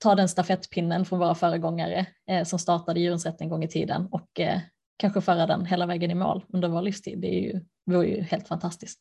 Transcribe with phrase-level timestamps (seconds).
[0.00, 4.08] ta den stafettpinnen från våra föregångare eh, som startade Djurens Rätt en gång i tiden
[4.10, 4.60] och eh,
[4.96, 7.20] kanske föra den hela vägen i mål under vår livstid.
[7.20, 9.00] Det är ju, vore ju helt fantastiskt.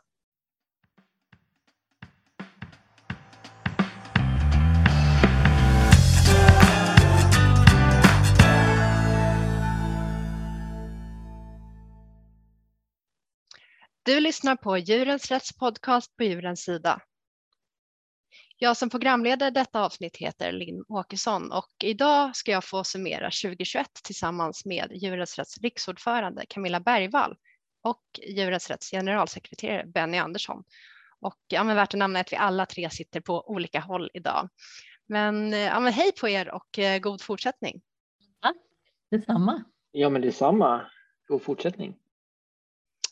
[14.04, 17.02] Du lyssnar på Djurens Rätts podcast på Djurens Sida.
[18.62, 23.88] Jag som programledare detta avsnitt heter Linn Åkesson och idag ska jag få summera 2021
[24.03, 27.37] tillsammans med Djurens Rätts riksordförande Camilla Bergvall
[27.84, 30.63] och Djurens Rätts generalsekreterare Benny Andersson.
[31.20, 34.49] Och ja, men värt att nämna att vi alla tre sitter på olika håll idag.
[35.07, 37.81] Men, ja, men hej på er och eh, god fortsättning.
[38.41, 38.53] Ja,
[39.12, 39.63] detsamma.
[39.91, 40.91] Ja, men detsamma.
[41.27, 41.95] God fortsättning.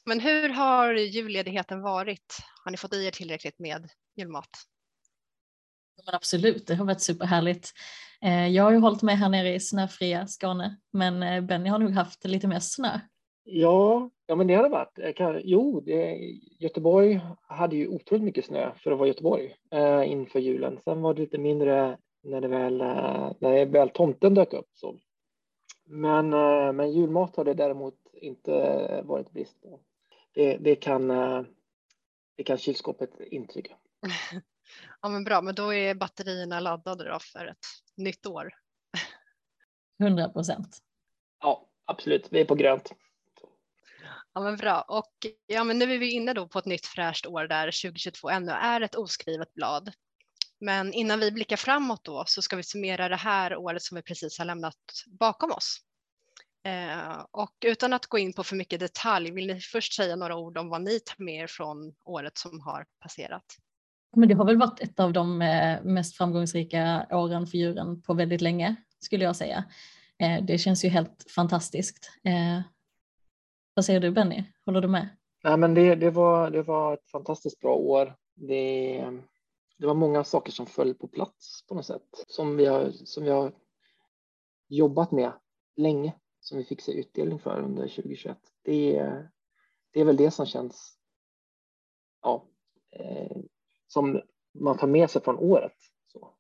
[0.05, 2.37] Men hur har julledigheten varit?
[2.63, 4.49] Har ni fått i er tillräckligt med julmat?
[6.07, 7.71] Men absolut, det har varit superhärligt.
[8.21, 11.79] Eh, jag har ju hållit mig här nere i snöfria Skåne, men eh, Benny har
[11.79, 12.99] nog haft lite mer snö.
[13.43, 15.15] Ja, ja men det har det varit.
[15.15, 16.15] Kan, jo, det,
[16.59, 20.79] Göteborg hade ju otroligt mycket snö för att vara Göteborg eh, inför julen.
[20.83, 24.69] Sen var det lite mindre när det väl, eh, när väl tomten dök upp.
[24.73, 24.97] Så.
[25.85, 29.79] Men, eh, men julmat har det däremot inte varit brist på.
[30.33, 31.07] Det, det, kan,
[32.37, 33.75] det kan kylskåpet intyga.
[35.01, 37.65] Ja, men bra, men då är batterierna laddade då för ett
[37.97, 38.53] nytt år.
[39.99, 40.77] 100 procent.
[41.39, 42.27] Ja, absolut.
[42.31, 42.91] Vi är på grönt.
[44.33, 44.81] Ja, men bra.
[44.81, 45.13] Och
[45.45, 48.51] ja, men nu är vi inne då på ett nytt fräscht år där 2022 ännu
[48.51, 49.91] är ett oskrivet blad.
[50.59, 54.01] Men innan vi blickar framåt då så ska vi summera det här året som vi
[54.01, 54.75] precis har lämnat
[55.19, 55.81] bakom oss.
[56.63, 60.35] Eh, och utan att gå in på för mycket detalj, vill ni först säga några
[60.35, 63.45] ord om vad ni tar med er från året som har passerat?
[64.17, 68.13] Men det har väl varit ett av de eh, mest framgångsrika åren för djuren på
[68.13, 69.63] väldigt länge skulle jag säga.
[70.19, 72.11] Eh, det känns ju helt fantastiskt.
[72.23, 72.61] Eh,
[73.73, 74.43] vad säger du Benny?
[74.65, 75.09] Håller du med?
[75.43, 78.15] Nej, men det, det, var, det var ett fantastiskt bra år.
[78.35, 79.03] Det,
[79.77, 83.23] det var många saker som föll på plats på något sätt som vi har, som
[83.23, 83.53] vi har
[84.67, 85.31] jobbat med
[85.75, 88.37] länge som vi fick se utdelning för under 2021.
[88.61, 89.13] Det,
[89.91, 90.97] det är väl det som känns
[92.21, 92.45] ja,
[93.87, 94.21] som
[94.59, 95.73] man tar med sig från året.
[96.11, 96.33] Så.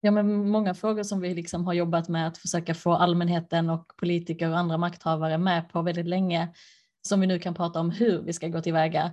[0.00, 3.96] Ja, men många frågor som vi liksom har jobbat med att försöka få allmänheten och
[3.96, 6.54] politiker och andra makthavare med på väldigt länge
[7.02, 9.12] som vi nu kan prata om hur vi ska gå tillväga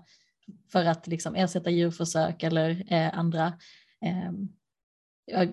[0.72, 3.54] för att liksom ersätta djurförsök eller eh, andra
[4.02, 5.50] eh,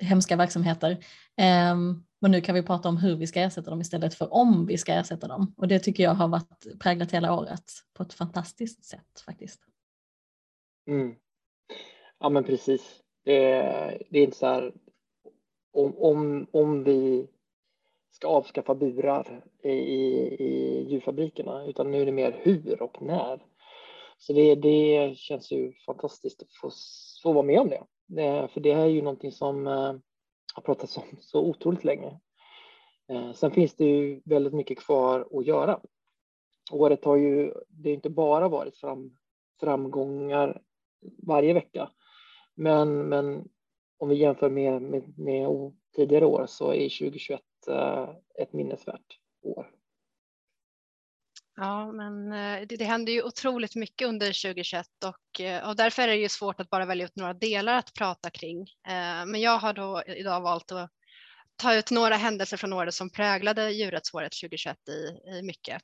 [0.00, 0.90] hemska verksamheter.
[1.36, 1.76] Eh,
[2.22, 4.78] och nu kan vi prata om hur vi ska ersätta dem istället för om vi
[4.78, 5.54] ska ersätta dem.
[5.56, 7.64] Och det tycker jag har varit präglat hela året
[7.94, 9.60] på ett fantastiskt sätt faktiskt.
[10.88, 11.14] Mm.
[12.22, 13.02] Ja, men precis.
[13.24, 13.32] Det,
[14.10, 14.72] det är inte så här
[15.72, 17.26] om, om, om vi
[18.10, 23.46] ska avskaffa burar i, i djurfabrikerna, utan nu är det mer hur och när.
[24.18, 26.70] Så det, det känns ju fantastiskt att få,
[27.22, 27.82] få vara med om det.
[28.06, 28.48] det.
[28.48, 29.94] För det här är ju någonting som eh,
[30.54, 32.20] har pratats om så otroligt länge.
[33.08, 35.80] Eh, sen finns det ju väldigt mycket kvar att göra.
[36.72, 39.16] Året har ju, det har inte bara varit fram,
[39.60, 40.62] framgångar
[41.26, 41.90] varje vecka,
[42.54, 43.48] men, men
[43.98, 45.46] om vi jämför med, med, med
[45.96, 48.08] tidigare år så är 2021 eh,
[48.42, 49.70] ett minnesvärt år.
[51.56, 56.02] Ja, men eh, det, det händer ju otroligt mycket under 2021 och, eh, och därför
[56.02, 58.66] är det ju svårt att bara välja ut några delar att prata kring.
[59.26, 60.90] Men jag har då idag valt att
[61.56, 65.82] ta ut några händelser från året som präglade djurrättsåret 2021 i, i mycket.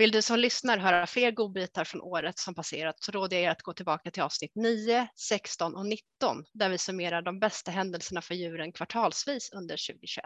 [0.00, 3.50] Vill du som lyssnar höra fler godbitar från året som passerat så råder jag er
[3.50, 8.22] att gå tillbaka till avsnitt 9, 16 och 19 där vi summerar de bästa händelserna
[8.22, 10.24] för djuren kvartalsvis under 2021.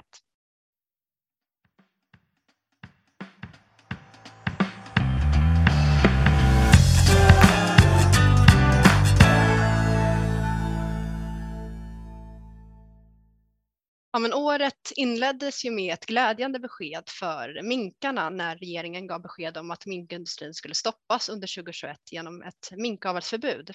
[14.14, 19.56] Ja, men året inleddes ju med ett glädjande besked för minkarna när regeringen gav besked
[19.56, 23.70] om att minkindustrin skulle stoppas under 2021 genom ett minkavelsförbud.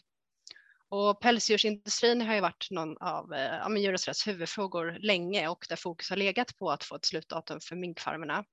[0.89, 6.09] Och pälsdjursindustrin har ju varit någon av eh, ja, Djurens huvudfrågor länge och där fokus
[6.09, 8.45] har legat på att få ett slutdatum för minkfarmerna.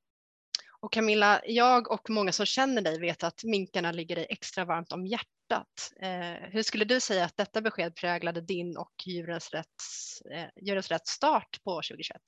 [0.87, 4.93] Och Camilla, jag och många som känner dig vet att minkarna ligger dig extra varmt
[4.93, 5.93] om hjärtat.
[6.01, 10.91] Eh, hur skulle du säga att detta besked präglade din och Djurens Rätts, eh, Djurens
[10.91, 12.21] Rätts start på 2021?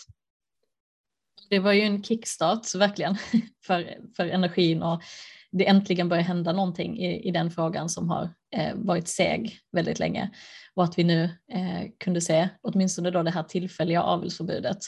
[1.51, 3.17] Det var ju en kickstart verkligen
[3.67, 5.03] för, för energin och
[5.51, 9.99] det äntligen börjar hända någonting i, i den frågan som har eh, varit seg väldigt
[9.99, 10.31] länge
[10.75, 11.23] och att vi nu
[11.53, 14.79] eh, kunde se åtminstone då det här tillfälliga avelsförbudet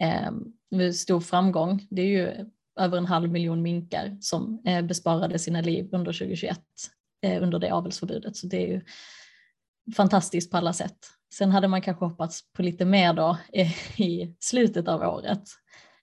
[0.00, 0.30] eh,
[0.70, 1.86] med stor framgång.
[1.90, 2.46] Det är ju
[2.80, 6.60] över en halv miljon minkar som eh, besparade sina liv under 2021
[7.22, 8.80] eh, under det avelsförbudet så det är ju
[9.96, 10.98] fantastiskt på alla sätt.
[11.34, 15.42] Sen hade man kanske hoppats på lite mer då eh, i slutet av året.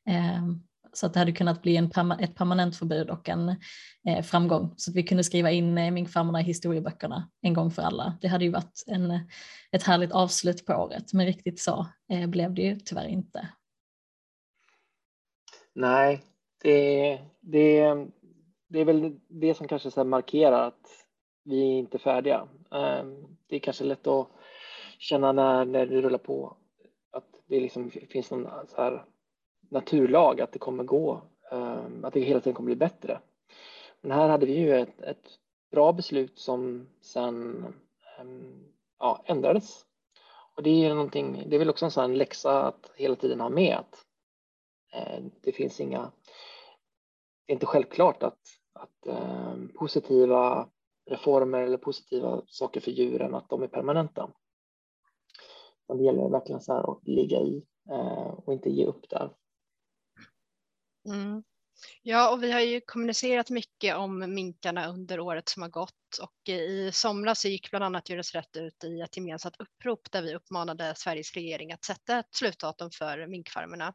[0.10, 0.44] Eh,
[0.94, 3.50] så att det hade kunnat bli en ett permanent förbud och en
[4.08, 7.82] eh, framgång så att vi kunde skriva in eh, minkfarmerna i historieböckerna en gång för
[7.82, 8.18] alla.
[8.22, 9.20] Det hade ju varit en,
[9.72, 13.50] ett härligt avslut på året men riktigt så eh, blev det ju tyvärr inte.
[15.76, 16.24] Nej,
[16.62, 17.96] det, det,
[18.68, 21.06] det är väl det som kanske så markerar att
[21.44, 22.48] vi är inte färdiga.
[22.72, 24.28] Ehm, det är kanske lätt att
[25.00, 26.58] känna när, när det rullar på
[27.12, 29.06] att det liksom finns någon så här
[29.70, 31.22] naturlag att det kommer gå,
[31.52, 33.20] ehm, att det hela tiden kommer bli bättre.
[34.02, 35.40] Men här hade vi ju ett, ett
[35.72, 37.66] bra beslut som sen
[38.20, 38.66] ehm,
[39.00, 39.86] ja, ändrades.
[40.56, 43.50] Och det är någonting, det är väl också en sån läxa att hela tiden ha
[43.50, 44.06] med att
[44.94, 46.12] eh, det finns inga,
[47.50, 48.40] det är inte självklart att,
[48.74, 50.70] att eh, positiva
[51.10, 54.32] reformer eller positiva saker för djuren, att de är permanenta.
[55.88, 59.32] Det gäller verkligen så här att ligga i eh, och inte ge upp där.
[61.08, 61.44] Mm.
[62.02, 66.50] Ja, och vi har ju kommunicerat mycket om minkarna under året som har gått och
[66.50, 70.94] i somras gick bland annat Djurens Rätt ut i ett gemensamt upprop där vi uppmanade
[70.96, 73.94] Sveriges regering att sätta ett slutdatum för minkfarmerna.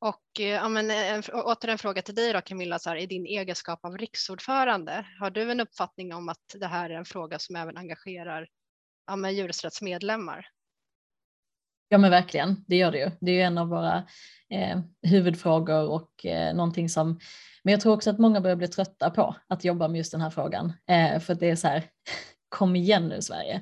[0.00, 2.96] Och eh, ja, men, eh, en, åter en fråga till dig då Camilla, så här,
[2.96, 7.04] i din egenskap av riksordförande, har du en uppfattning om att det här är en
[7.04, 8.48] fråga som även engagerar
[9.06, 10.46] ja, men, djurrättsmedlemmar?
[11.88, 13.10] Ja men verkligen, det gör det ju.
[13.20, 13.96] Det är ju en av våra
[14.50, 17.20] eh, huvudfrågor och eh, någonting som,
[17.62, 20.20] men jag tror också att många börjar bli trötta på att jobba med just den
[20.20, 20.72] här frågan.
[20.90, 21.82] Eh, för det är så här,
[22.48, 23.60] kom igen nu Sverige.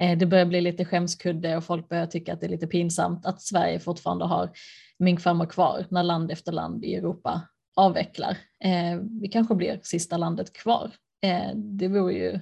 [0.00, 3.26] Eh, det börjar bli lite skämskudde och folk börjar tycka att det är lite pinsamt
[3.26, 4.50] att Sverige fortfarande har
[4.98, 8.36] minkfarmar kvar när land efter land i Europa avvecklar.
[8.64, 10.90] Eh, vi kanske blir sista landet kvar.
[11.22, 12.40] Eh, det vore ju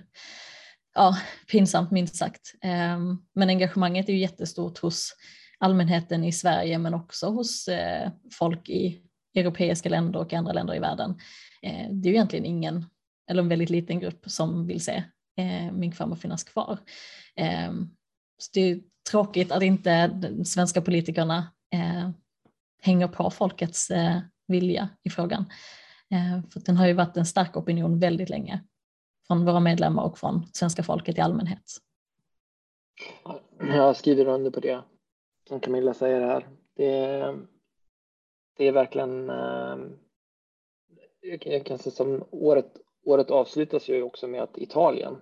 [0.95, 1.17] ja,
[1.51, 2.55] pinsamt minst sagt.
[2.63, 5.15] Ehm, men engagemanget är ju jättestort hos
[5.59, 7.69] allmänheten i Sverige men också hos
[8.39, 9.03] folk i
[9.35, 11.19] europeiska länder och andra länder i världen.
[11.91, 12.87] Det är ju egentligen ingen,
[13.31, 15.05] eller en väldigt liten grupp som vill se
[15.41, 16.79] eh, att finnas kvar.
[17.37, 17.89] Ehm,
[18.39, 22.11] så det är tråkigt att inte de svenska politikerna eh,
[22.83, 25.45] hänger på folkets eh, vilja i frågan.
[26.11, 28.65] Ehm, för den har ju varit en stark opinion väldigt länge
[29.27, 31.63] från våra medlemmar och från svenska folket i allmänhet.
[33.59, 34.83] Jag skriver under på det
[35.49, 36.49] som Camilla säger här.
[36.75, 37.37] Det,
[38.57, 39.79] det är verkligen, eh,
[41.21, 45.17] jag kan säga som året, året avslutas ju också med att Italien,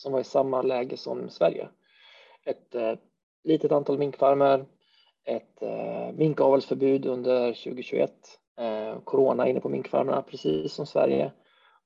[0.00, 1.68] som var i samma läge som Sverige,
[2.44, 2.94] ett eh,
[3.44, 4.66] litet antal minkfarmer,
[5.24, 8.12] ett eh, minkavelsförbud under 2021,
[8.58, 11.32] eh, corona inne på minkfarmerna precis som Sverige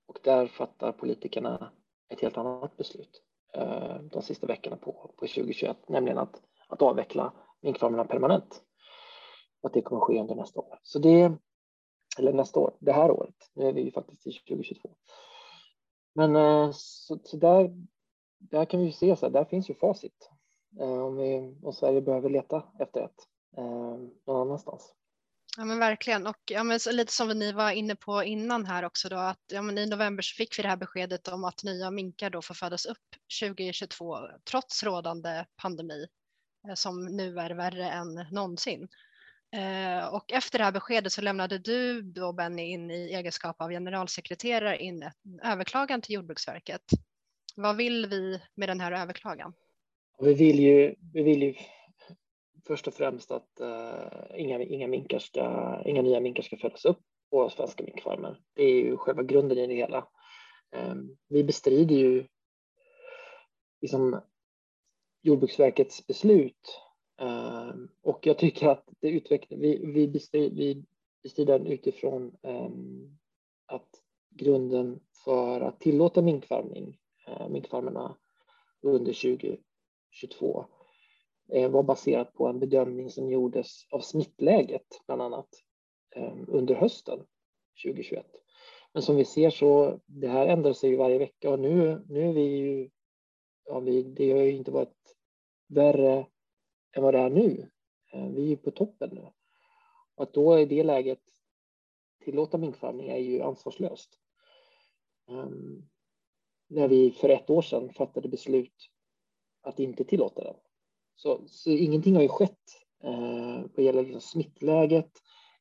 [0.07, 1.73] och där fattar politikerna
[2.09, 3.23] ett helt annat beslut
[3.55, 7.33] eh, de sista veckorna på, på 2021, nämligen att, att avveckla
[7.63, 8.63] minkfarmerna permanent.
[9.61, 10.79] Och att det kommer att ske under nästa år.
[10.83, 11.33] Så det,
[12.19, 13.51] eller nästa år, det här året.
[13.55, 14.91] Nu är vi ju faktiskt i 2022.
[16.15, 17.71] Men eh, så, så där,
[18.55, 20.31] där kan vi ju se, så här, där finns ju facit.
[20.81, 23.97] Eh, om, vi, om Sverige behöver leta efter ett eh,
[24.27, 24.95] någon annanstans.
[25.57, 29.09] Ja men verkligen och ja, men lite som ni var inne på innan här också
[29.09, 31.91] då att ja, men i november så fick vi det här beskedet om att nya
[31.91, 34.19] minkar då får födas upp 2022
[34.51, 36.07] trots rådande pandemi
[36.69, 38.89] eh, som nu är värre än någonsin.
[39.57, 43.71] Eh, och efter det här beskedet så lämnade du då Benny in i egenskap av
[43.71, 46.83] generalsekreterare in ett överklagan till Jordbruksverket.
[47.55, 49.53] Vad vill vi med den här överklagan?
[50.19, 51.55] Vi vill ju, vi vill ju
[52.67, 57.01] först och främst att uh, inga, inga, minkar ska, inga nya minkar ska födas upp
[57.31, 58.41] på svenska minkfarmer.
[58.55, 60.09] Det är ju själva grunden i det hela.
[60.77, 62.27] Um, vi bestrider ju
[63.81, 64.21] liksom,
[65.23, 66.81] Jordbruksverkets beslut
[67.21, 70.85] um, och jag tycker att det utvecklar, vi, vi, bestrider, vi
[71.23, 73.19] bestrider den utifrån um,
[73.67, 73.89] att
[74.31, 78.17] grunden för att tillåta minkfarmning, Eh, minkfarmerna
[78.83, 80.67] under 2022
[81.49, 85.49] eh, var baserat på en bedömning som gjordes av smittläget bland annat
[86.17, 87.27] eh, under hösten
[87.85, 88.27] 2021.
[88.93, 92.29] Men som vi ser så det här ändrar sig ju varje vecka och nu, nu
[92.29, 92.91] är vi ju,
[93.65, 95.17] ja, vi, det har ju inte varit
[95.69, 96.27] värre
[96.97, 97.71] än vad det är nu.
[98.13, 99.29] Vi är ju på toppen nu.
[100.15, 101.23] Och att då i det läget
[102.25, 104.19] tillåta minkfarmning är ju ansvarslöst.
[105.29, 105.89] Ehm,
[106.75, 108.91] när vi för ett år sedan fattade beslut
[109.63, 110.55] att inte tillåta den.
[111.17, 112.59] Så, så ingenting har ju skett
[113.05, 115.11] eh, vad gäller liksom smittläget,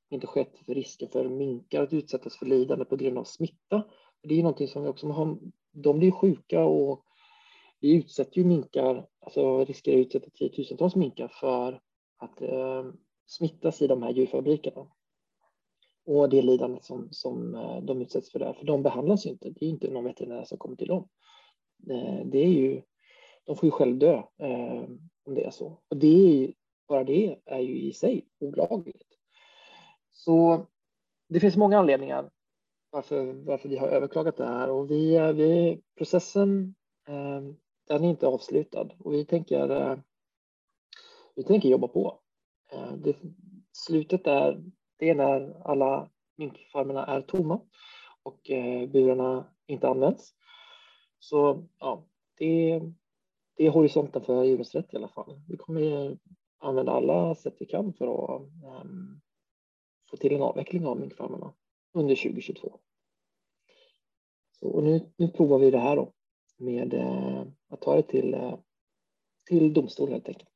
[0.10, 3.84] inte skett för risken för minkar att utsättas för lidande på grund av smitta.
[4.24, 5.38] Det är ju någonting som vi också har,
[5.72, 7.06] de blir sjuka och
[7.80, 11.82] vi utsätter ju minkar, alltså riskerar att utsätta tiotusentals minkar för
[12.18, 12.86] att eh,
[13.26, 14.88] smittas i de här djurfabrikerna.
[16.06, 19.50] Och det lidandet som, som eh, de utsätts för där, för de behandlas ju inte.
[19.50, 21.08] Det är inte någon veterinär som kommer till dem.
[21.90, 22.82] Eh, det är ju,
[23.44, 24.84] de får ju själv dö eh,
[25.26, 25.80] om det är så.
[25.88, 26.54] Och det är ju,
[26.88, 29.18] bara det är ju i sig olagligt.
[30.12, 30.68] Så
[31.30, 32.30] det finns många anledningar
[32.90, 36.76] varför, varför vi har överklagat det här och vi, vi processen
[37.88, 40.02] den är inte avslutad och vi tänker,
[41.36, 42.20] vi tänker jobba på.
[42.98, 43.16] Det,
[43.72, 44.64] slutet är
[44.98, 47.62] det är när alla minkfarmerna är tomma
[48.24, 50.34] och eh, burarna inte används.
[51.20, 52.06] Så ja,
[52.38, 52.82] det,
[53.58, 55.42] det är horisonten för djurens rätt i alla fall.
[55.48, 56.18] Vi kommer
[56.60, 58.42] använda alla sätt vi kan för att
[58.82, 59.22] um,
[60.10, 61.54] få till en avveckling av minkfarmerna
[61.94, 62.80] under 2022.
[64.60, 66.14] Så, och nu, nu provar vi det här då
[66.58, 68.58] med eh, att ta det till, eh,
[69.46, 70.53] till domstol helt enkelt.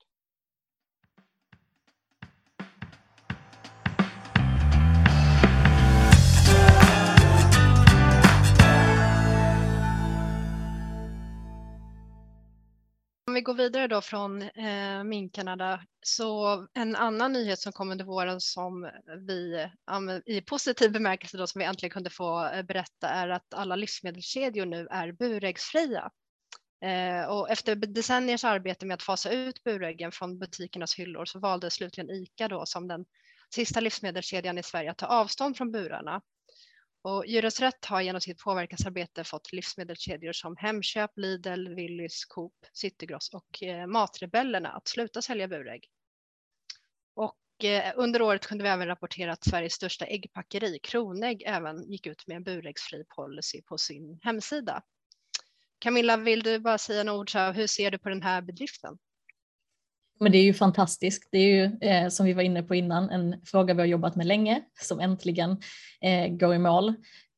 [13.37, 18.41] Vi går vidare då från eh, minkarna så en annan nyhet som kom under våren
[18.41, 18.89] som
[19.27, 19.69] vi
[20.25, 24.65] i positiv bemärkelse då som vi äntligen kunde få eh, berätta är att alla livsmedelskedjor
[24.65, 26.11] nu är buräggsfria.
[26.81, 31.69] Eh, och efter decenniers arbete med att fasa ut buräggen från butikernas hyllor så valde
[31.69, 33.05] slutligen ICA då som den
[33.55, 36.21] sista livsmedelskedjan i Sverige att ta avstånd från burarna
[37.07, 43.29] och Djurens Rätt har genom sitt påverkansarbete fått livsmedelskedjor som Hemköp, Lidl, Willys, Coop, Citygross
[43.33, 45.85] och eh, Matrebellerna att sluta sälja burägg.
[47.13, 52.07] Och eh, under året kunde vi även rapportera att Sveriges största äggpackeri, Kronägg, även gick
[52.07, 54.81] ut med en buräggsfri policy på sin hemsida.
[55.79, 57.31] Camilla, vill du bara säga några ord?
[57.31, 58.97] Så hur ser du på den här bedriften?
[60.19, 61.29] Men det är ju fantastiskt.
[61.31, 64.15] Det är ju eh, som vi var inne på innan en fråga vi har jobbat
[64.15, 65.57] med länge som äntligen
[66.01, 66.93] eh, går i mål.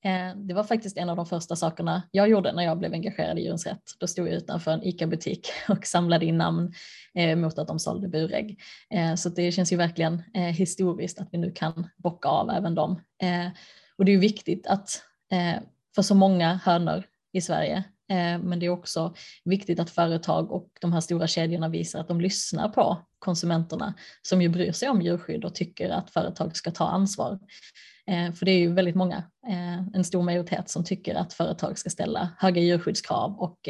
[0.05, 3.39] Eh, det var faktiskt en av de första sakerna jag gjorde när jag blev engagerad
[3.39, 3.83] i Djurens Rätt.
[3.99, 6.73] Då stod jag utanför en ICA-butik och samlade in namn
[7.15, 8.59] eh, mot att de sålde burägg.
[8.89, 12.75] Eh, så det känns ju verkligen eh, historiskt att vi nu kan bocka av även
[12.75, 13.01] dem.
[13.21, 13.47] Eh,
[13.97, 15.61] och det är ju viktigt att eh,
[15.95, 19.13] för så många hönor i Sverige Eh, men det är också
[19.45, 24.41] viktigt att företag och de här stora kedjorna visar att de lyssnar på konsumenterna som
[24.41, 27.39] ju bryr sig om djurskydd och tycker att företag ska ta ansvar.
[28.07, 31.77] Eh, för det är ju väldigt många, eh, en stor majoritet som tycker att företag
[31.77, 33.69] ska ställa höga djurskyddskrav och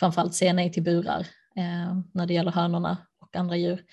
[0.00, 1.26] framförallt säga nej till burar
[2.12, 3.84] när det gäller hönorna och andra djur.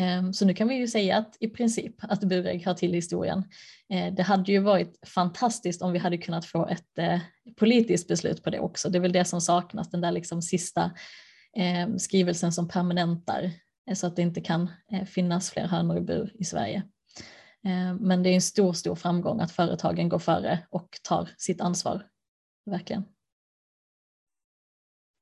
[0.00, 3.44] Ehm, så nu kan vi ju säga att i princip att burägg hör till historien.
[3.88, 7.20] Ehm, det hade ju varit fantastiskt om vi hade kunnat få ett eh,
[7.56, 8.90] politiskt beslut på det också.
[8.90, 10.90] Det är väl det som saknas, den där liksom sista
[11.56, 13.50] ehm, skrivelsen som permanentar
[13.90, 16.82] eh, så att det inte kan eh, finnas fler hönor i bur i Sverige.
[18.00, 22.06] Men det är en stor, stor framgång att företagen går före och tar sitt ansvar,
[22.66, 23.04] verkligen.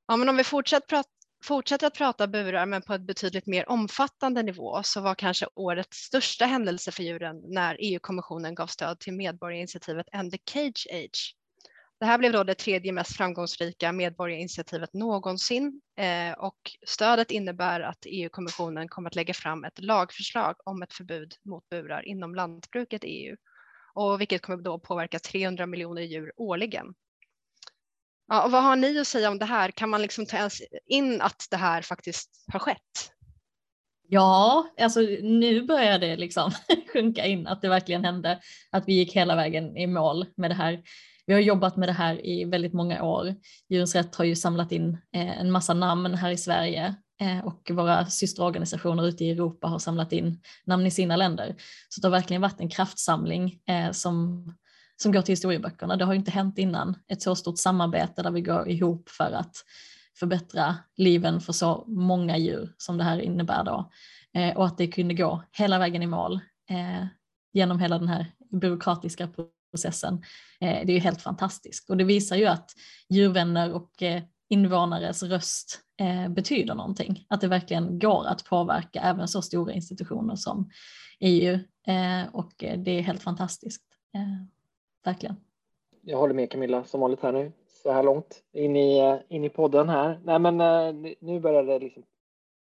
[0.08, 0.96] Ja, men om vi fortsätter
[1.44, 5.96] fortsätter att prata burar men på ett betydligt mer omfattande nivå så var kanske årets
[5.96, 11.34] största händelse för djuren när EU-kommissionen gav stöd till medborgarinitiativet End the Cage Age.
[12.00, 18.06] Det här blev då det tredje mest framgångsrika medborgarinitiativet någonsin eh, och stödet innebär att
[18.06, 23.08] EU-kommissionen kommer att lägga fram ett lagförslag om ett förbud mot burar inom lantbruket i
[23.08, 23.36] EU
[23.94, 26.94] och vilket kommer då påverka 300 miljoner djur årligen.
[28.28, 29.70] Ja, och vad har ni att säga om det här?
[29.70, 30.48] Kan man liksom ta
[30.86, 33.12] in att det här faktiskt har skett?
[34.08, 36.50] Ja, alltså nu börjar det liksom
[36.92, 40.54] sjunka in att det verkligen hände, att vi gick hela vägen i mål med det
[40.54, 40.82] här.
[41.26, 43.34] Vi har jobbat med det här i väldigt många år.
[43.68, 47.70] Djurens Rätt har ju samlat in eh, en massa namn här i Sverige eh, och
[47.70, 51.56] våra systerorganisationer ute i Europa har samlat in namn i sina länder.
[51.88, 54.44] Så det har verkligen varit en kraftsamling eh, som
[55.02, 55.96] som går till historieböckerna.
[55.96, 56.96] Det har inte hänt innan.
[57.08, 59.56] Ett så stort samarbete där vi går ihop för att
[60.18, 63.90] förbättra liven för så många djur som det här innebär då.
[64.34, 66.40] Eh, och att det kunde gå hela vägen i mål
[66.70, 67.06] eh,
[67.52, 69.28] genom hela den här byråkratiska
[69.70, 70.14] processen.
[70.60, 72.70] Eh, det är ju helt fantastiskt och det visar ju att
[73.08, 77.26] djurvänner och eh, invånares röst eh, betyder någonting.
[77.28, 80.70] Att det verkligen går att påverka även så stora institutioner som
[81.20, 81.54] EU
[81.86, 83.82] eh, och eh, det är helt fantastiskt.
[84.14, 84.57] Eh,
[85.08, 85.36] Verkligen.
[86.02, 89.44] Jag håller med Camilla som vanligt här nu så här långt in i, eh, in
[89.44, 90.20] i podden här.
[90.24, 92.02] Nej, men eh, nu börjar det liksom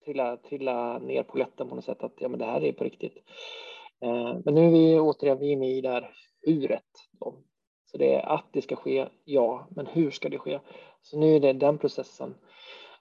[0.06, 2.84] trilla, trilla ner på lätten på något sätt att ja, men det här är på
[2.84, 3.18] riktigt.
[4.02, 6.12] Eh, men nu är vi återigen inne i det här
[6.42, 6.84] huret.
[7.12, 7.36] Då.
[7.86, 10.60] Så det är att det ska ske, ja, men hur ska det ske?
[11.02, 12.36] Så nu är det den processen.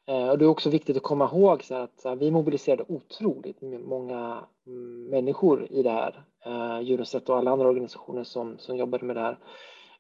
[0.07, 2.85] Eh, och det är också viktigt att komma ihåg så att så här, vi mobiliserade
[2.89, 6.25] otroligt många mm, människor i det här.
[6.45, 9.39] Eh, Euroset och alla andra organisationer som, som jobbade med det här.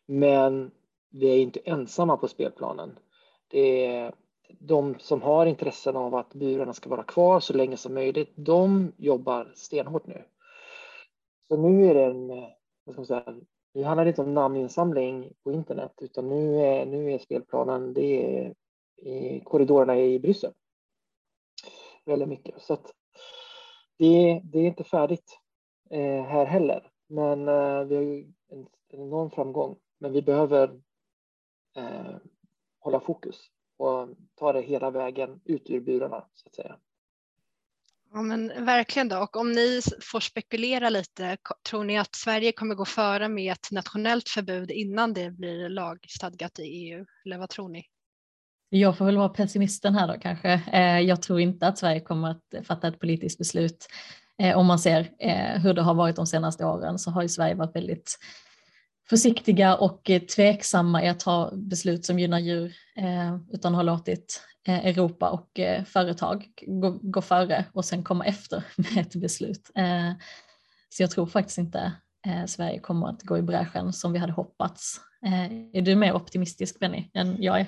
[0.06, 0.70] Men
[1.10, 2.98] vi är inte ensamma på spelplanen.
[3.48, 4.14] Det är
[4.60, 8.32] de som har intressen av att burarna ska vara kvar så länge som möjligt.
[8.34, 10.22] De jobbar stenhårt nu.
[11.48, 12.28] Så nu är det en,
[12.84, 13.34] vad ska man säga,
[13.74, 18.38] nu handlar det inte om namninsamling på internet utan nu är, nu är spelplanen det
[18.38, 18.54] är
[19.04, 20.52] i korridorerna i Bryssel.
[22.04, 22.62] Väldigt mycket.
[22.62, 22.92] Så att
[23.98, 25.38] det, det är inte färdigt
[25.90, 26.90] eh, här heller.
[27.06, 29.76] Men eh, vi har ju en, en enorm framgång.
[29.98, 30.80] Men vi behöver
[31.76, 32.16] eh,
[32.78, 36.76] hålla fokus och ta det hela vägen ut ur burarna så att säga.
[38.12, 39.18] Ja, men verkligen då.
[39.18, 39.80] Och om ni
[40.12, 41.36] får spekulera lite,
[41.70, 46.58] tror ni att Sverige kommer gå före med ett nationellt förbud innan det blir lagstadgat
[46.58, 47.06] i EU?
[47.24, 47.86] Eller vad tror ni?
[48.76, 50.62] Jag får väl vara pessimisten här då kanske.
[50.72, 53.86] Eh, jag tror inte att Sverige kommer att fatta ett politiskt beslut.
[54.38, 57.28] Eh, om man ser eh, hur det har varit de senaste åren så har ju
[57.28, 58.18] Sverige varit väldigt
[59.08, 62.74] försiktiga och tveksamma i att ta beslut som gynnar djur
[63.52, 66.48] utan har låtit Europa och företag
[67.02, 69.70] gå, före och sen komma efter med ett beslut.
[70.88, 71.92] Så jag tror faktiskt inte
[72.46, 75.00] Sverige kommer att gå i bräschen som vi hade hoppats.
[75.72, 77.66] Är du mer optimistisk Benny än jag är?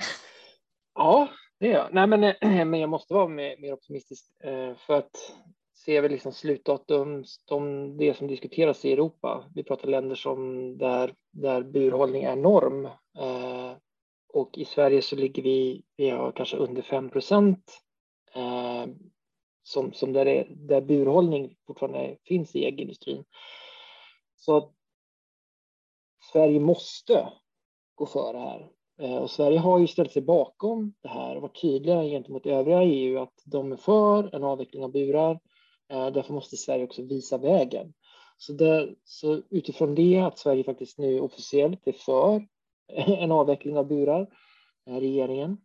[0.96, 1.94] Ja, det är jag.
[1.94, 2.34] Nej, men, eh,
[2.66, 5.16] men jag måste vara mer, mer optimistisk eh, för att
[5.84, 9.44] ser vi liksom slutdatum, de, det som diskuteras i Europa.
[9.54, 12.84] Vi pratar länder som där, där burhållning är norm.
[13.18, 13.72] Eh,
[14.28, 17.82] och i Sverige så ligger vi, vi har kanske under 5 procent
[19.62, 23.24] som, som där, är, där burhållning fortfarande finns i äggindustrin.
[24.36, 24.72] Så
[26.32, 27.32] Sverige måste
[27.94, 28.70] gå före här.
[28.98, 32.82] Eh, och Sverige har ju ställt sig bakom det här och varit tydliga gentemot övriga
[32.82, 35.40] EU att de är för en avveckling av burar.
[35.88, 37.92] Eh, därför måste Sverige också visa vägen.
[38.36, 42.46] Så, det, så utifrån det att Sverige faktiskt nu officiellt är för
[43.22, 44.28] en avveckling av burar,
[44.86, 45.58] eh, regeringen,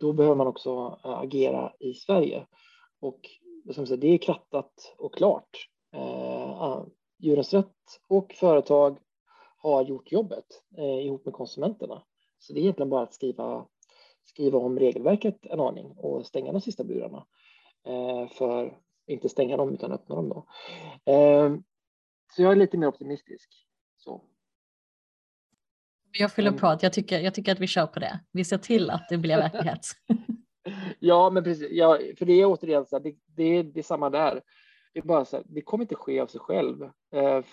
[0.00, 2.46] då behöver man också agera i Sverige.
[3.00, 3.20] Och
[3.74, 5.66] som sagt, det är krattat och klart.
[5.92, 6.84] Ah,
[7.18, 8.98] Djurens Rätt och företag
[9.56, 10.44] har gjort jobbet
[10.76, 12.02] eh, ihop med konsumenterna.
[12.40, 13.66] Så det är egentligen bara att skriva,
[14.24, 17.26] skriva om regelverket en aning och stänga de sista burarna.
[17.86, 20.46] Eh, för inte stänga dem utan öppna dem då.
[21.12, 21.56] Eh,
[22.36, 23.66] så jag är lite mer optimistisk.
[23.96, 24.24] Så.
[26.12, 28.20] Jag fyller på att jag tycker, jag tycker att vi kör på det.
[28.32, 29.86] Vi ser till att det blir verklighet.
[30.98, 31.68] ja, men precis.
[31.70, 34.42] Ja, för det är återigen så här, det, det, det är samma där.
[34.92, 36.82] Det är bara så här, det kommer inte ske av sig själv.
[37.14, 37.44] Eh,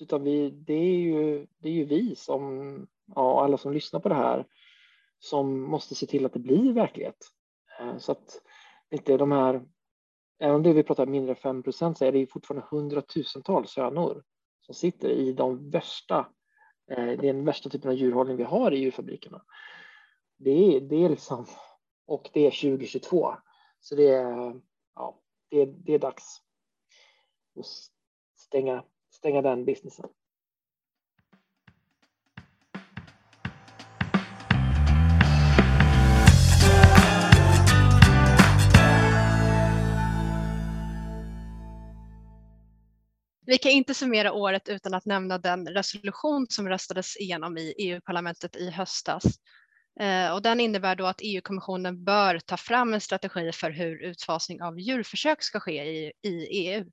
[0.00, 4.08] utan vi, det, är ju, det är ju vi som ja, alla som lyssnar på
[4.08, 4.46] det här
[5.18, 7.16] som måste se till att det blir verklighet.
[7.80, 8.42] Eh, så att
[8.90, 9.62] inte de här,
[10.38, 14.22] även om det vi pratar mindre än 5 procent så är det fortfarande hundratusentals hönor
[14.60, 16.28] som sitter i de värsta,
[16.90, 19.42] eh, det är den värsta typen av djurhållning vi har i djurfabrikerna.
[20.36, 21.46] Det är, det är liksom,
[22.06, 23.34] och det är 2022.
[23.80, 24.60] Så det är,
[24.94, 26.42] ja, det är, det är dags
[27.58, 27.66] att
[28.36, 30.08] stänga, stänga den businessen.
[43.46, 48.56] Vi kan inte summera året utan att nämna den resolution som röstades igenom i EU-parlamentet
[48.56, 49.24] i höstas.
[50.00, 54.62] Eh, och den innebär då att EU-kommissionen bör ta fram en strategi för hur utfasning
[54.62, 56.84] av djurförsök ska ske i, i EU.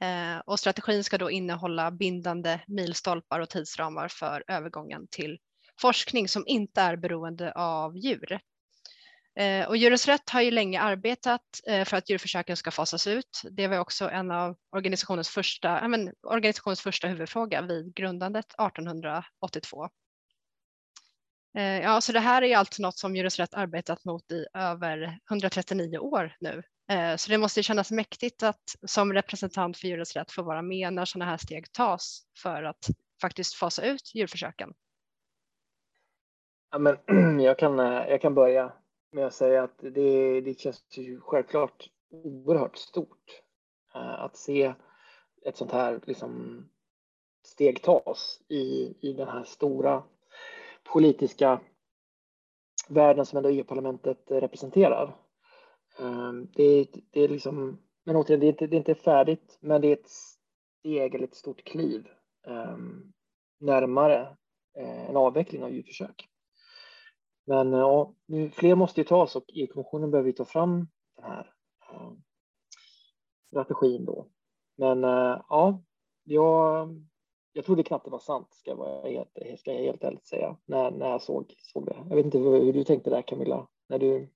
[0.00, 5.38] Eh, och strategin ska då innehålla bindande milstolpar och tidsramar för övergången till
[5.80, 8.40] forskning som inte är beroende av djur.
[9.38, 13.42] Eh, och Djurens Rätt har ju länge arbetat eh, för att djurförsöken ska fasas ut.
[13.50, 19.88] Det var också en av organisationens första, men, organisationens första huvudfråga vid grundandet 1882.
[21.56, 24.46] Eh, ja, så det här är ju alltså något som Djurens Rätt arbetat mot i
[24.54, 26.62] över 139 år nu.
[27.16, 31.04] Så det måste kännas mäktigt att som representant för Djurens Rätt få vara med när
[31.04, 32.86] sådana här steg tas för att
[33.20, 34.72] faktiskt fasa ut djurförsöken.
[36.70, 36.96] Ja, men
[37.40, 38.72] jag, kan, jag kan börja
[39.10, 43.42] men jag säger att det, det känns ju självklart oerhört stort
[43.94, 44.74] eh, att se
[45.44, 46.64] ett sånt här liksom,
[47.42, 50.02] steg tas i, i den här stora
[50.92, 51.60] politiska
[52.88, 55.16] världen som ändå EU-parlamentet representerar.
[55.98, 59.80] Eh, det, det är liksom, men återigen, det är, inte, det är inte färdigt, men
[59.80, 62.08] det är ett steg eller ett stort kliv
[62.46, 62.76] eh,
[63.60, 64.36] närmare
[65.08, 66.27] en avveckling av djurförsök.
[67.48, 68.14] Men eh, ja,
[68.52, 71.52] fler måste ju tas och EU-kommissionen behöver ju ta fram den här
[71.90, 72.12] eh,
[73.48, 74.26] strategin då.
[74.76, 75.82] Men eh, ja,
[76.24, 76.88] jag,
[77.52, 80.90] jag trodde knappt det var sant, ska jag, helt, ska jag helt ärligt säga, när,
[80.90, 81.96] när jag såg, såg det.
[82.08, 84.28] Jag vet inte hur, hur du tänkte där Camilla, när du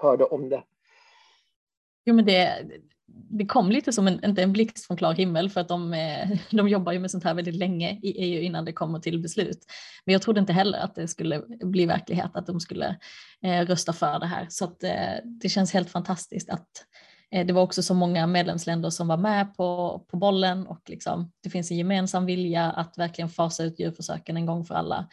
[0.00, 0.64] hörde om det.
[2.04, 2.66] Jo, men det,
[3.30, 6.30] det kom lite som en, inte en blixt från klar himmel för att de, eh,
[6.50, 9.58] de jobbar ju med sånt här väldigt länge i EU innan det kommer till beslut.
[10.04, 12.96] Men jag trodde inte heller att det skulle bli verklighet, att de skulle
[13.42, 14.46] eh, rösta för det här.
[14.50, 16.68] Så att, eh, det känns helt fantastiskt att
[17.30, 21.32] eh, det var också så många medlemsländer som var med på, på bollen och liksom,
[21.42, 25.08] det finns en gemensam vilja att verkligen fasa ut djurförsöken en gång för alla.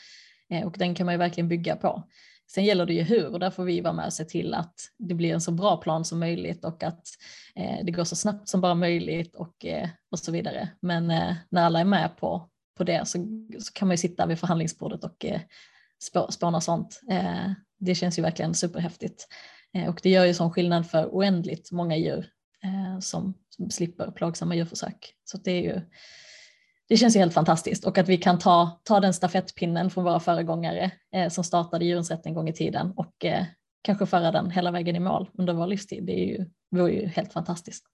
[0.50, 2.04] Eh, och den kan man ju verkligen bygga på.
[2.54, 4.74] Sen gäller det ju hur och där får vi vara med och se till att
[4.98, 7.08] det blir en så bra plan som möjligt och att
[7.56, 10.70] eh, det går så snabbt som bara möjligt och, eh, och så vidare.
[10.82, 13.18] Men eh, när alla är med på, på det så,
[13.60, 15.42] så kan man ju sitta vid förhandlingsbordet och eh,
[16.30, 17.02] spåna sånt.
[17.10, 19.28] Eh, det känns ju verkligen superhäftigt
[19.74, 22.30] eh, och det gör ju sån skillnad för oändligt många djur
[22.64, 25.14] eh, som, som slipper plågsamma djurförsök.
[25.24, 25.82] Så det är ju
[26.90, 30.20] det känns ju helt fantastiskt och att vi kan ta, ta den stafettpinnen från våra
[30.20, 33.46] föregångare eh, som startade djurens rätt en gång i tiden och eh,
[33.82, 36.06] kanske föra den hela vägen i mål under vår livstid.
[36.06, 37.86] Det är ju, vore ju helt fantastiskt.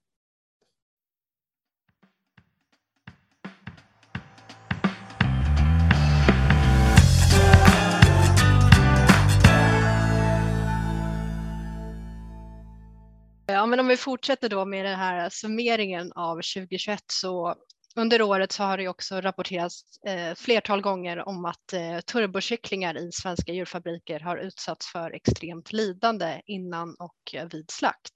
[13.46, 17.54] Ja, men om vi fortsätter då med den här summeringen av 2021 så
[17.96, 23.12] under året så har det också rapporterats eh, flertal gånger om att eh, turbokycklingar i
[23.12, 28.12] svenska djurfabriker har utsatts för extremt lidande innan och eh, vid slakt.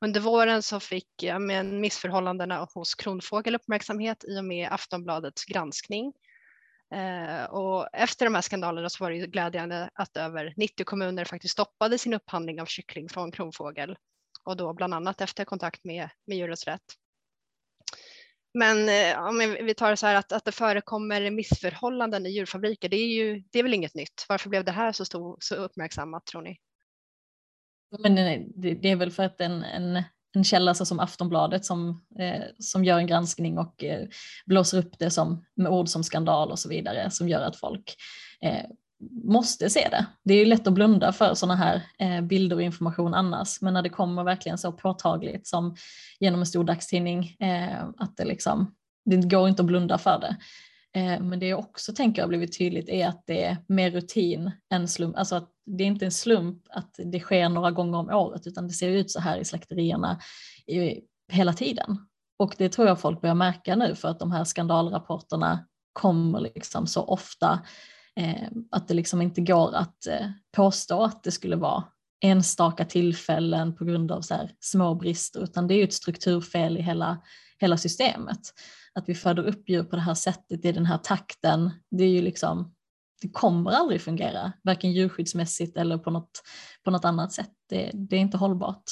[0.00, 6.12] Under våren så fick eh, men missförhållandena hos Kronfågel uppmärksamhet i och med Aftonbladets granskning.
[6.94, 11.24] Eh, och efter de här skandalerna så var det ju glädjande att över 90 kommuner
[11.24, 13.96] faktiskt stoppade sin upphandling av kyckling från Kronfågel
[14.44, 16.94] och då bland annat efter kontakt med, med Djurens Rätt.
[18.58, 22.96] Men eh, om vi tar så här att, att det förekommer missförhållanden i djurfabriker, det
[22.96, 24.26] är ju det är väl inget nytt.
[24.28, 26.56] Varför blev det här så, stor, så uppmärksammat tror ni?
[27.98, 30.02] Men eh, det, det är väl för att en, en,
[30.36, 34.08] en källa som Aftonbladet som, eh, som gör en granskning och eh,
[34.46, 37.96] blåser upp det som, med ord som skandal och så vidare som gör att folk
[38.42, 38.64] eh,
[39.24, 40.06] måste se det.
[40.24, 43.74] Det är ju lätt att blunda för sådana här eh, bilder och information annars, men
[43.74, 45.76] när det kommer verkligen så påtagligt som
[46.20, 50.36] genom en stor dagstidning, eh, att det liksom, det går inte att blunda för det.
[51.00, 54.50] Eh, men det jag också tänker har blivit tydligt är att det är mer rutin
[54.70, 58.10] än slump, alltså att det är inte en slump att det sker några gånger om
[58.10, 60.20] året, utan det ser ut så här i slakterierna
[61.32, 61.98] hela tiden.
[62.38, 66.86] Och det tror jag folk börjar märka nu för att de här skandalrapporterna kommer liksom
[66.86, 67.60] så ofta
[68.18, 70.26] Eh, att det liksom inte går att eh,
[70.56, 71.84] påstå att det skulle vara
[72.20, 76.78] enstaka tillfällen på grund av så här små brister, utan det är ju ett strukturfel
[76.78, 77.22] i hela,
[77.58, 78.38] hela systemet.
[78.94, 82.08] Att vi föder upp djur på det här sättet i den här takten, det är
[82.08, 82.74] ju liksom,
[83.22, 86.42] det kommer aldrig fungera, varken djurskyddsmässigt eller på något,
[86.84, 87.52] på något annat sätt.
[87.68, 88.84] Det, det är inte hållbart.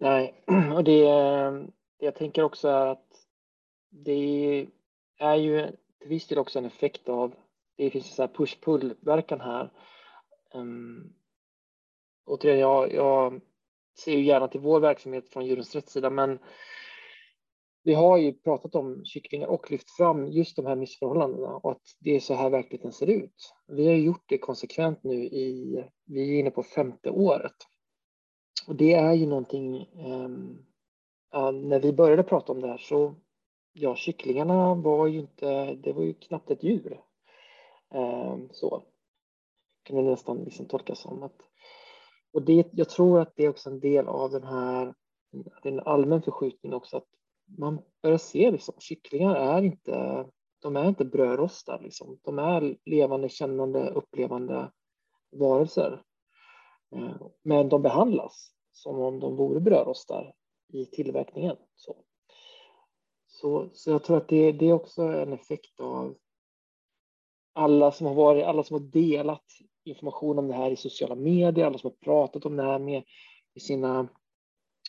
[0.00, 1.52] Nej, och det eh,
[1.98, 3.06] jag tänker också är att
[3.90, 4.66] det
[5.18, 5.66] är ju
[6.00, 7.34] till viss del också en effekt av
[7.84, 9.70] det finns så push-pull-verkan här.
[10.54, 11.12] Um,
[12.26, 13.40] återigen, jag, jag
[13.98, 16.38] ser ju gärna till vår verksamhet från djurens rättssida, men
[17.82, 21.82] vi har ju pratat om kycklingar och lyft fram just de här missförhållandena och att
[22.00, 23.54] det är så här verkligheten ser ut.
[23.68, 27.56] Vi har gjort det konsekvent nu i, vi är inne på femte året.
[28.68, 30.66] Och det är ju någonting, um,
[31.34, 33.14] uh, när vi började prata om det här så,
[33.72, 37.00] ja, kycklingarna var ju inte, det var ju knappt ett djur.
[37.90, 38.82] Ehm, så
[39.82, 41.22] kan det nästan liksom tolkas som.
[41.22, 41.36] Att,
[42.32, 44.94] och det, jag tror att det är också en del av den här,
[45.62, 47.08] en allmän förskjutning också, att
[47.58, 50.26] man börjar se liksom, kycklingar är inte,
[50.62, 52.18] de är inte brödrostar, liksom.
[52.22, 54.72] de är levande, kännande, upplevande
[55.32, 56.02] varelser.
[56.96, 60.34] Ehm, men de behandlas som om de vore brödrostar
[60.72, 61.56] i tillverkningen.
[61.74, 61.96] Så,
[63.26, 66.16] så, så jag tror att det, det är också en effekt av
[67.60, 69.44] alla som har varit, alla som har delat
[69.84, 73.02] information om det här i sociala medier, alla som har pratat om det här med,
[73.54, 74.08] med sina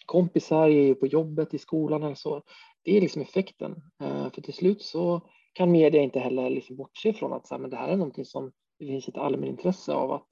[0.06, 2.44] kompisar på jobbet, i skolan eller så.
[2.84, 3.76] Det är liksom effekten.
[4.02, 5.22] Eh, för till slut så
[5.54, 8.26] kan media inte heller liksom bortse från att så här, men det här är någonting
[8.26, 10.28] som det finns ett allmänintresse av att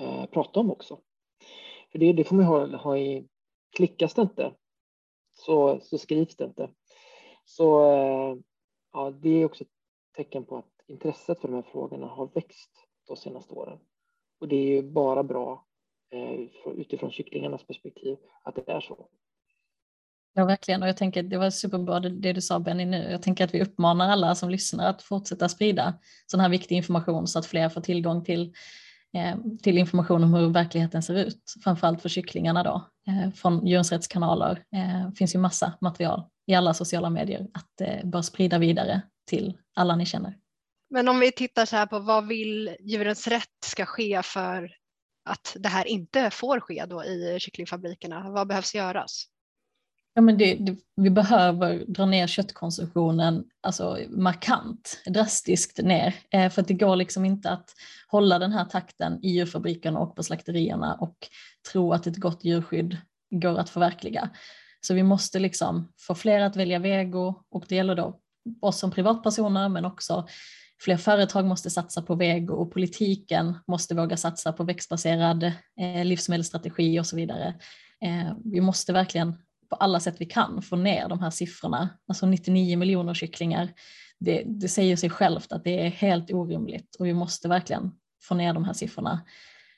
[0.00, 1.00] eh, prata om också.
[1.92, 3.28] För det, det får man ha, ha i,
[3.76, 4.54] klickas det inte
[5.32, 6.70] så, så skrivs det inte.
[7.44, 8.36] Så eh,
[8.92, 9.70] ja, det är också ett
[10.16, 12.70] tecken på att intresset för de här frågorna har växt
[13.06, 13.78] de senaste åren.
[14.40, 15.66] Och det är ju bara bra
[16.12, 16.40] eh,
[16.76, 19.08] utifrån kycklingarnas perspektiv att det är så.
[20.32, 20.82] Ja, verkligen.
[20.82, 23.10] Och jag tänker att det var superbra det, det du sa Benny nu.
[23.10, 25.94] Jag tänker att vi uppmanar alla som lyssnar att fortsätta sprida
[26.26, 28.54] sån här viktig information så att fler får tillgång till,
[29.16, 31.42] eh, till information om hur verkligheten ser ut.
[31.64, 32.84] Framförallt för kycklingarna då.
[33.08, 34.64] Eh, från Djurens rättskanaler.
[34.74, 39.58] Eh, finns ju massa material i alla sociala medier att eh, bara sprida vidare till
[39.74, 40.36] alla ni känner.
[40.90, 44.70] Men om vi tittar så här på vad vill Djurens Rätt ska ske för
[45.24, 48.30] att det här inte får ske då i kycklingfabrikerna?
[48.30, 49.26] Vad behövs göras?
[50.14, 56.14] Ja, men det, det, vi behöver dra ner köttkonsumtionen alltså, markant, drastiskt ner.
[56.30, 57.74] Eh, för att det går liksom inte att
[58.08, 61.16] hålla den här takten i djurfabrikerna och på slakterierna och
[61.72, 62.96] tro att ett gott djurskydd
[63.30, 64.30] går att förverkliga.
[64.80, 68.20] Så vi måste liksom få fler att välja vego och det gäller då
[68.60, 70.28] oss som privatpersoner men också
[70.80, 75.42] fler företag måste satsa på vego och politiken måste våga satsa på växtbaserad
[75.80, 77.54] eh, livsmedelsstrategi och så vidare.
[78.04, 79.34] Eh, vi måste verkligen
[79.70, 81.88] på alla sätt vi kan få ner de här siffrorna.
[82.08, 83.72] Alltså 99 miljoner kycklingar,
[84.18, 88.34] det, det säger sig självt att det är helt orimligt och vi måste verkligen få
[88.34, 89.20] ner de här siffrorna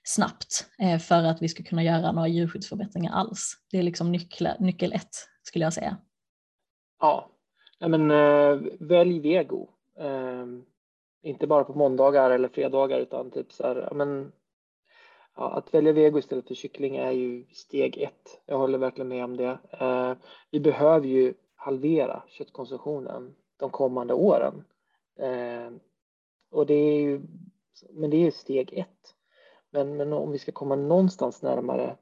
[0.05, 3.57] snabbt eh, för att vi ska kunna göra några djurskyddsförbättringar alls.
[3.71, 5.97] Det är liksom nyckel, nyckel ett skulle jag säga.
[7.01, 7.31] Ja,
[7.88, 8.09] men
[8.79, 9.69] välj vego.
[11.22, 14.32] Inte bara på måndagar eller fredagar utan typ så här, men
[15.37, 18.42] ja, att välja vego istället för kyckling är ju steg ett.
[18.46, 19.58] Jag håller verkligen med om det.
[19.80, 20.14] Eh,
[20.50, 24.64] vi behöver ju halvera köttkonsumtionen de kommande åren.
[25.18, 25.72] Eh,
[26.50, 27.22] och det är ju,
[27.90, 29.14] men det är ju steg ett.
[29.70, 31.96] Men, men om vi ska komma någonstans närmare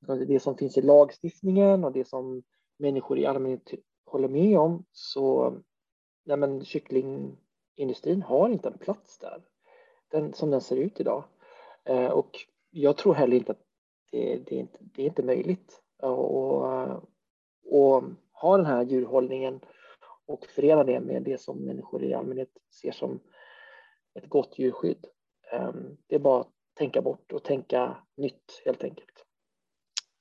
[0.00, 2.42] det som finns i lagstiftningen och det som
[2.76, 3.70] människor i allmänhet
[4.04, 5.54] håller med om så
[6.24, 6.64] nej men,
[7.76, 9.42] industrin har inte en plats där
[10.10, 11.24] den, som den ser ut idag.
[11.84, 12.30] Eh, och
[12.70, 13.62] jag tror heller inte att
[14.10, 16.16] det, det, är, inte, det är inte möjligt att
[18.32, 19.60] ha den här djurhållningen
[20.26, 23.20] och förena det med det som människor i allmänhet ser som
[24.14, 25.06] ett gott djurskydd.
[25.52, 25.72] Eh,
[26.06, 29.24] det är bara att tänka bort och tänka nytt helt enkelt.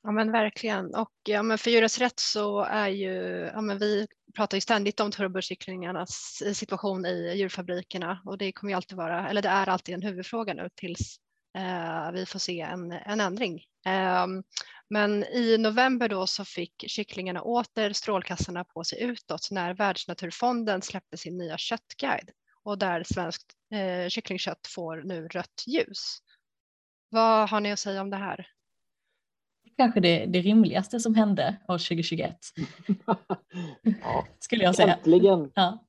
[0.04, 3.14] Ja men verkligen och ja, men för djurens rätt så är ju,
[3.54, 8.76] ja, men vi pratar ju ständigt om turbokycklingarnas situation i djurfabrikerna och det kommer ju
[8.76, 11.20] alltid vara, eller det är alltid en huvudfråga nu tills
[11.56, 13.64] Eh, vi får se en, en ändring.
[13.86, 14.28] Eh,
[14.90, 21.18] men i november då så fick kycklingarna åter strålkastarna på sig utåt när Världsnaturfonden släppte
[21.18, 22.30] sin nya köttguide
[22.64, 26.18] och där svenskt eh, kycklingkött får nu rött ljus.
[27.10, 28.48] Vad har ni att säga om det här?
[29.78, 32.38] Kanske det, det rimligaste som hände år 2021.
[34.02, 34.96] ja, Skulle jag säga.
[34.96, 35.52] Äntligen.
[35.56, 35.86] Ja.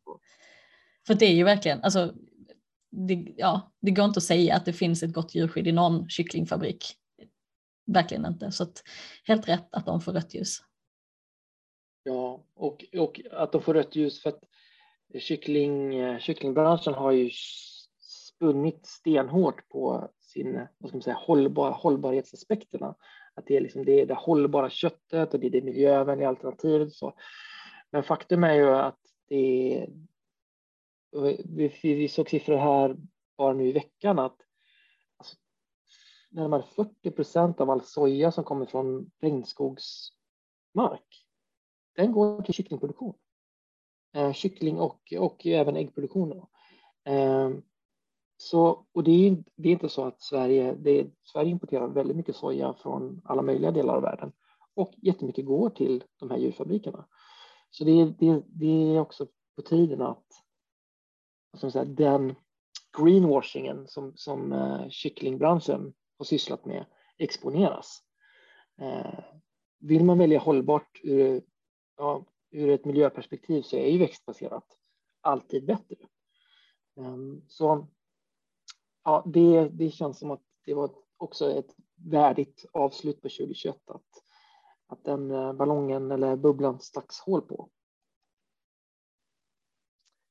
[1.07, 2.15] För det är ju verkligen, alltså
[2.91, 6.09] det, ja, det går inte att säga att det finns ett gott djurskydd i någon
[6.09, 6.85] kycklingfabrik.
[7.87, 8.53] Verkligen inte.
[8.53, 8.83] Så att,
[9.25, 10.59] helt rätt att de får rött ljus.
[12.03, 14.41] Ja, och, och att de får rött ljus för att
[15.19, 17.31] kyckling, kycklingbranschen har ju
[18.01, 22.95] spunnit stenhårt på sin vad ska man säga, hållbar, hållbarhetsaspekterna.
[23.37, 26.89] Att det är, liksom det, det hållbara köttet och det är det miljövänliga alternativet.
[26.89, 27.15] Och så.
[27.91, 29.87] Men faktum är ju att det,
[31.45, 32.97] vi, vi såg siffror här
[33.37, 34.37] bara nu i veckan att
[35.17, 35.37] alltså,
[36.31, 41.27] närmare 40 procent av all soja som kommer från regnskogsmark,
[41.97, 43.15] den går till kycklingproduktion.
[44.15, 46.47] Eh, kyckling och, och även äggproduktion.
[47.05, 47.51] Eh,
[48.37, 52.37] så, och det är, det är inte så att Sverige, det, Sverige importerar väldigt mycket
[52.37, 54.33] soja från alla möjliga delar av världen
[54.75, 57.07] och jättemycket går till de här djurfabrikerna.
[57.71, 60.27] Så det, det, det är också på tiden att
[61.57, 62.35] som säga, den
[62.99, 66.85] greenwashingen som, som uh, kycklingbranschen har sysslat med
[67.19, 68.03] exponeras.
[68.83, 69.21] Uh,
[69.79, 71.43] vill man välja hållbart ur,
[71.97, 74.79] ja, ur ett miljöperspektiv så är ju växtbaserat
[75.21, 75.97] alltid bättre.
[76.97, 77.89] Um, så
[79.07, 84.03] ja, det, det känns som att det var också ett värdigt avslut på 2021 att,
[84.87, 87.69] att den eh, ballongen eller bubblan stacks hål på.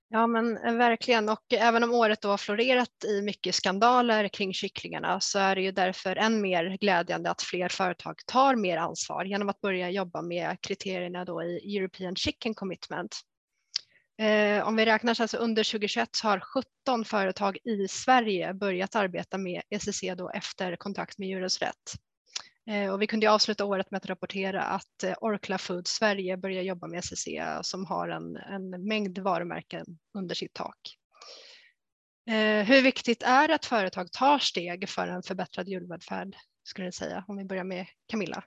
[0.10, 4.54] Ja men eh, verkligen och även om året då har florerat i mycket skandaler kring
[4.54, 9.26] kycklingarna så är det ju därför än mer glädjande att fler företag tar mer ansvar
[9.26, 13.22] genom att börja jobba med kriterierna då i European Chicken Commitment.
[14.18, 19.38] Eh, om vi räknar så alltså under 2021 har 17 företag i Sverige börjat arbeta
[19.38, 21.94] med ECC då efter kontakt med Djurens Rätt.
[22.70, 26.64] Eh, och vi kunde avsluta året med att rapportera att eh, Orkla Food Sverige börjar
[26.64, 27.28] jobba med SCC
[27.62, 30.98] som har en, en mängd varumärken under sitt tak.
[32.30, 36.92] Eh, hur viktigt är det att företag tar steg för en förbättrad djurvälfärd skulle ni
[36.92, 37.26] säga?
[37.28, 38.44] Om vi börjar med Camilla.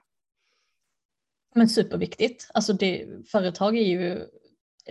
[1.55, 2.49] Men superviktigt.
[2.53, 4.27] Alltså det, företag är ju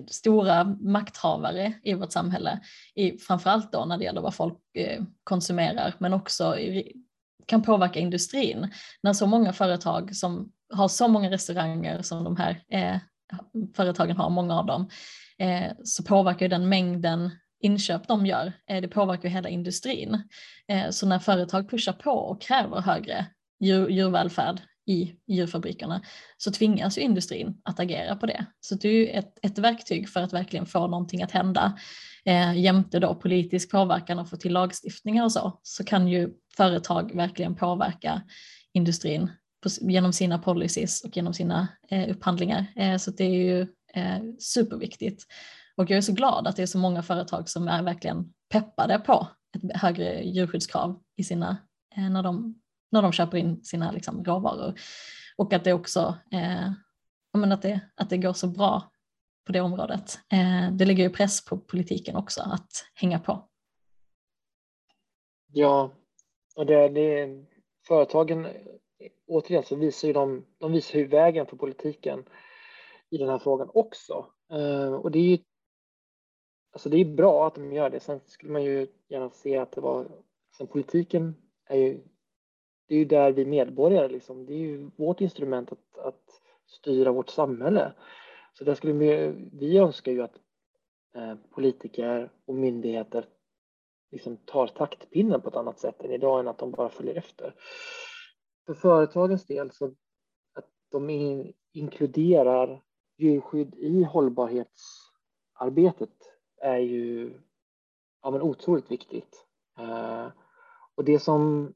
[0.07, 2.61] stora makthavare i vårt samhälle,
[2.95, 6.93] i, framförallt då när det gäller vad folk eh, konsumerar, men också i,
[7.47, 8.71] kan påverka industrin.
[9.03, 12.97] När så många företag som har så många restauranger som de här eh,
[13.77, 14.89] företagen har, många av dem,
[15.39, 17.31] eh, så påverkar den mängden
[17.61, 20.23] inköp de gör, eh, det påverkar hela industrin.
[20.69, 23.27] Eh, så när företag pushar på och kräver högre
[23.61, 26.03] djur, djurvälfärd i djurfabrikerna
[26.37, 28.47] så tvingas ju industrin att agera på det.
[28.61, 31.79] Så det är ju ett, ett verktyg för att verkligen få någonting att hända.
[32.25, 37.17] Eh, jämte då politisk påverkan och få till lagstiftningar och så, så kan ju företag
[37.17, 38.23] verkligen påverka
[38.73, 39.31] industrin
[39.63, 42.67] på, genom sina policies och genom sina eh, upphandlingar.
[42.77, 43.61] Eh, så det är ju
[43.95, 45.25] eh, superviktigt.
[45.77, 48.99] Och jag är så glad att det är så många företag som är verkligen peppade
[48.99, 51.57] på ett högre djurskyddskrav i sina,
[51.97, 52.55] eh, när de
[52.91, 54.75] när de köper in sina liksom, råvaror.
[55.37, 56.69] Och att det också eh,
[57.53, 58.93] att, det, att det går så bra
[59.47, 60.19] på det området.
[60.33, 63.49] Eh, det lägger ju press på politiken också att hänga på.
[65.53, 65.93] Ja,
[66.57, 67.45] och det, det
[67.87, 68.47] företagen,
[69.27, 72.25] återigen så visar ju de, de visar ju vägen för politiken
[73.11, 74.27] i den här frågan också.
[74.51, 75.39] Eh, och det är ju
[76.73, 78.01] alltså det är bra att de gör det.
[78.01, 80.07] Sen skulle man ju gärna se att det var,
[80.57, 81.35] sen politiken
[81.67, 82.01] är ju
[82.89, 87.13] det är ju där vi medborgare, liksom, det är ju vårt instrument att, att styra
[87.13, 87.93] vårt samhälle.
[88.53, 90.37] Så där skulle vi, vi önskar ju att
[91.15, 93.27] eh, politiker och myndigheter
[94.11, 97.55] liksom tar taktpinnen på ett annat sätt än idag, än att de bara följer efter.
[98.67, 99.87] För företagens del så
[100.55, 102.83] att de in, inkluderar
[103.17, 106.17] djurskydd i hållbarhetsarbetet
[106.63, 107.41] är ju
[108.23, 109.47] ja, men otroligt viktigt.
[109.79, 110.27] Eh,
[110.95, 111.75] och det som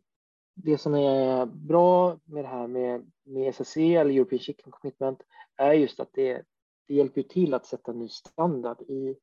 [0.55, 5.23] det som är bra med det här med, med SSC eller European Chicken Commitment
[5.57, 6.45] är just att det,
[6.89, 9.17] det hjälper till att sätta ny standard i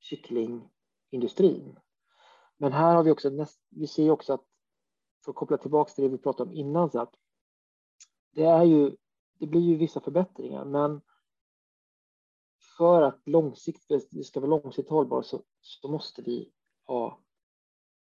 [0.00, 1.78] kycklingindustrin.
[2.56, 4.44] Men här har vi också, vi ser också att,
[5.24, 7.14] för att koppla tillbaka till det vi pratade om innan, så att
[8.30, 8.96] det, är ju,
[9.38, 11.00] det blir ju vissa förbättringar, men
[12.78, 16.52] för att långsiktigt, det ska vara långsiktigt hållbart så, så måste vi
[16.86, 17.20] ha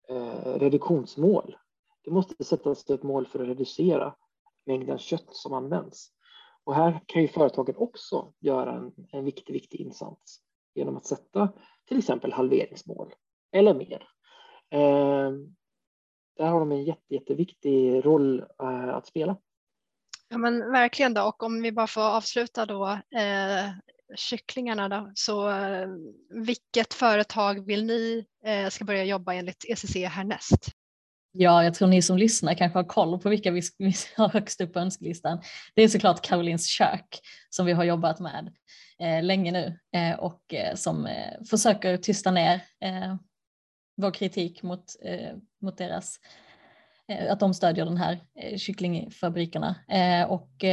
[0.09, 1.57] eh, reduktionsmål
[2.03, 4.15] det måste sättas ett mål för att reducera
[4.65, 6.09] mängden kött som används.
[6.63, 10.39] Och här kan ju företagen också göra en, en viktig, viktig insats
[10.75, 11.53] genom att sätta
[11.87, 13.13] till exempel halveringsmål
[13.51, 14.07] eller mer.
[14.69, 15.31] Eh,
[16.37, 19.37] där har de en jätte, jätteviktig roll eh, att spela.
[20.29, 23.71] Ja men verkligen då och om vi bara får avsluta då eh,
[24.15, 25.87] kycklingarna då så eh,
[26.29, 30.67] vilket företag vill ni eh, ska börja jobba enligt ECC härnäst?
[31.35, 33.61] Ja, jag tror ni som lyssnar kanske har koll på vilka vi,
[34.17, 35.41] har högst upp på önskelistan.
[35.75, 37.19] Det är såklart Karolins kök
[37.49, 38.53] som vi har jobbat med
[38.99, 43.15] eh, länge nu eh, och eh, som eh, försöker tysta ner eh,
[43.97, 46.19] vår kritik mot, eh, mot deras,
[47.07, 49.75] eh, att de stödjer den här eh, kycklingfabrikerna.
[49.89, 50.63] Eh, och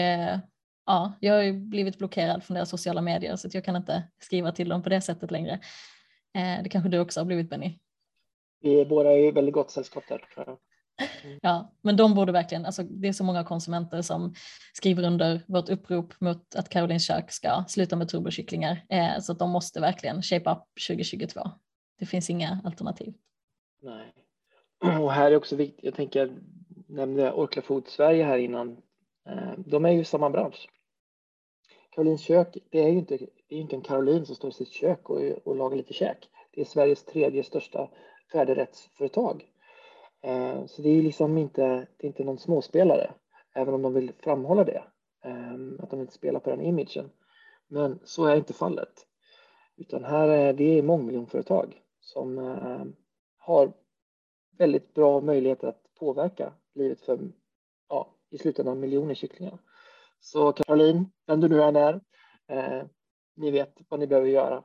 [0.87, 4.53] ja, jag har ju blivit blockerad från deras sociala medier så jag kan inte skriva
[4.53, 5.61] till dem på det sättet längre.
[6.35, 7.79] det kanske du också har blivit Benny?
[8.61, 10.25] Vi är båda i väldigt gott sällskap där.
[10.37, 10.59] Mm.
[11.42, 14.35] Ja, men de borde verkligen, alltså det är så många konsumenter som
[14.73, 19.38] skriver under vårt upprop mot att Karolins kök ska sluta med turbokycklingar, eh, så att
[19.38, 21.40] de måste verkligen shape up 2022.
[21.99, 23.14] Det finns inga alternativ.
[23.83, 24.12] Nej,
[25.03, 26.31] och här är också viktigt, jag tänker, jag
[26.87, 28.77] nämnde Orkla Food Sverige här innan,
[29.29, 30.68] eh, de är ju samma bransch.
[31.94, 33.16] Karolins kök, det är ju inte,
[33.49, 36.29] det är inte en Karolin som står i sitt kök och, och lagar lite käk.
[36.53, 37.88] Det är Sveriges tredje största
[38.33, 39.47] färdigrättsföretag.
[40.23, 43.11] Eh, så det är liksom inte, det är inte någon småspelare,
[43.55, 44.83] även om de vill framhålla det,
[45.24, 47.11] ehm, att de inte spelar på den imagen.
[47.68, 49.07] Men så är inte fallet,
[49.76, 52.85] utan här är det mångmiljonföretag som eh,
[53.39, 53.72] har
[54.59, 57.33] väldigt bra möjligheter att påverka livet för
[57.89, 59.59] ja, i slutändan miljoner kycklingar.
[60.20, 62.01] Så Caroline, vem du nu än är,
[62.49, 62.83] eh,
[63.37, 64.64] ni vet vad ni behöver göra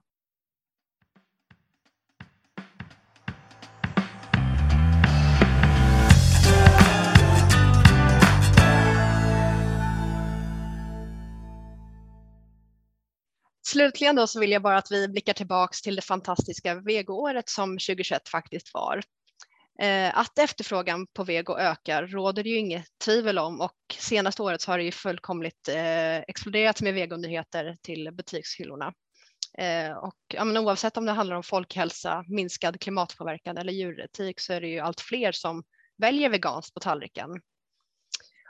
[13.75, 17.69] slutligen då så vill jag bara att vi blickar tillbaks till det fantastiska vegoåret som
[17.69, 19.01] 2021 faktiskt var.
[19.81, 24.61] Eh, att efterfrågan på vego ökar råder det ju inget tvivel om och senaste året
[24.61, 28.93] så har det ju fullkomligt eh, exploderat med vegonyheter till butikshyllorna.
[29.57, 34.53] Eh, och ja, men oavsett om det handlar om folkhälsa, minskad klimatpåverkan eller djuretik så
[34.53, 35.63] är det ju allt fler som
[35.97, 37.29] väljer veganskt på tallriken.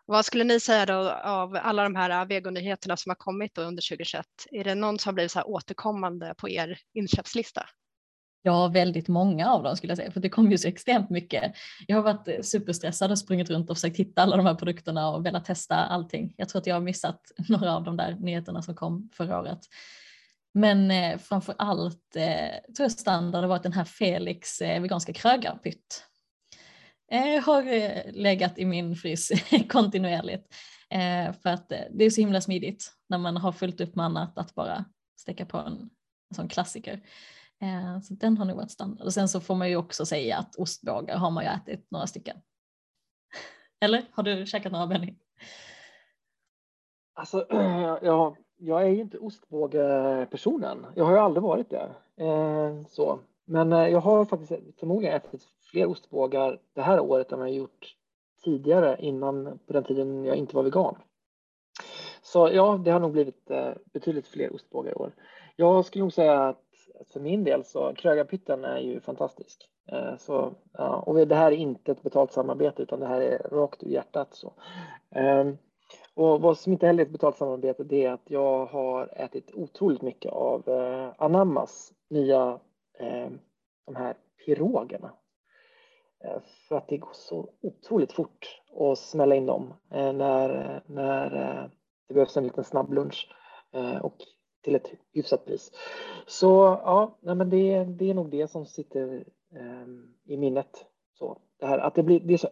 [0.08, 4.26] Vad skulle ni säga då av alla de här vegonyheterna som har kommit under 2021?
[4.52, 7.66] Är det någon som har blivit så här återkommande på er inköpslista?
[8.42, 11.54] Ja, väldigt många av dem skulle jag säga, för det kom ju så extremt mycket.
[11.88, 15.10] Jag har varit eh, superstressad och sprungit runt och försökt hitta alla de här produkterna
[15.10, 16.34] och velat testa allting.
[16.38, 19.60] Jag tror att jag har missat några av de där nyheterna som kom förra året.
[20.54, 25.14] Men eh, framför allt eh, tror jag standard har varit den här Felix eh, veganska
[25.14, 26.04] krögarpytt.
[27.08, 29.32] Eh, har eh, legat i min frys
[29.70, 30.54] kontinuerligt
[30.90, 34.38] eh, för att det är så himla smidigt när man har fullt upp med annat
[34.38, 34.86] att bara
[35.20, 35.74] steka på en,
[36.30, 37.02] en sån klassiker.
[38.04, 39.06] Så den har nog varit standard.
[39.06, 42.08] Och sen så får man ju också säga att ostbågar har man ju ätit några
[42.08, 42.38] stycken.
[43.82, 45.16] Eller har du käkat några Benny?
[47.14, 47.46] Alltså,
[48.02, 50.86] jag, jag är ju inte ostbågepersonen.
[50.96, 51.90] Jag har ju aldrig varit det.
[52.90, 53.20] Så.
[53.46, 57.96] Men jag har faktiskt förmodligen ätit fler ostbågar det här året än vad jag gjort
[58.44, 60.96] tidigare innan på den tiden jag inte var vegan.
[62.22, 65.12] Så ja, det har nog blivit eh, betydligt fler ostbågar i år.
[65.56, 66.64] jag skulle nog säga att
[67.14, 69.70] för min del så krögarpytten är ju fantastisk.
[69.92, 73.38] Eh, så, ja, och det här är inte ett betalt samarbete utan det här är
[73.52, 74.34] rakt ur hjärtat.
[74.34, 74.54] Så.
[75.12, 75.58] Ehm,
[76.14, 79.52] och vad som inte heller är ett betalt samarbete det är att jag har ätit
[79.54, 82.60] otroligt mycket av eh, Anammas nya
[83.00, 83.40] ehm,
[83.86, 84.16] de här
[84.46, 85.12] pirogerna.
[86.26, 91.26] Eh, för att det går så otroligt fort att smälla in dem eh, när, när
[91.36, 91.70] eh,
[92.08, 93.32] det behövs en liten snabb lunch
[94.02, 94.16] Och
[94.64, 95.72] till ett hyfsat pris.
[96.28, 96.48] Så
[96.84, 100.86] ja, nej, men det, det är nog det som sitter ehm, i minnet.
[101.14, 102.48] Så, det, här, att det, blir, det, är så,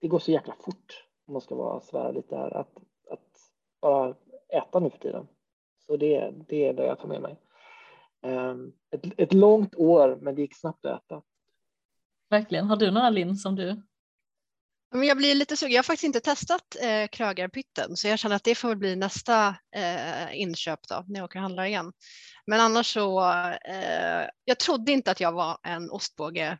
[0.00, 2.72] det går så jäkla fort, om man ska vara svära lite här, att,
[3.10, 3.28] att
[3.80, 4.14] bara
[4.48, 5.28] äta nu för tiden.
[5.86, 7.36] Så det, det är det jag tar med mig.
[8.22, 11.22] Ehm, ett, ett långt år, men det gick snabbt att äta.
[12.30, 12.66] Verkligen.
[12.66, 13.82] Har du några Linn som du
[14.92, 15.72] men jag blir lite sugen.
[15.72, 19.48] Jag har faktiskt inte testat eh, krögarpytten så jag känner att det får bli nästa
[19.76, 21.92] eh, inköp då när jag åker och handlar igen.
[22.46, 23.30] Men annars så,
[23.64, 26.58] eh, jag trodde inte att jag var en ostbåge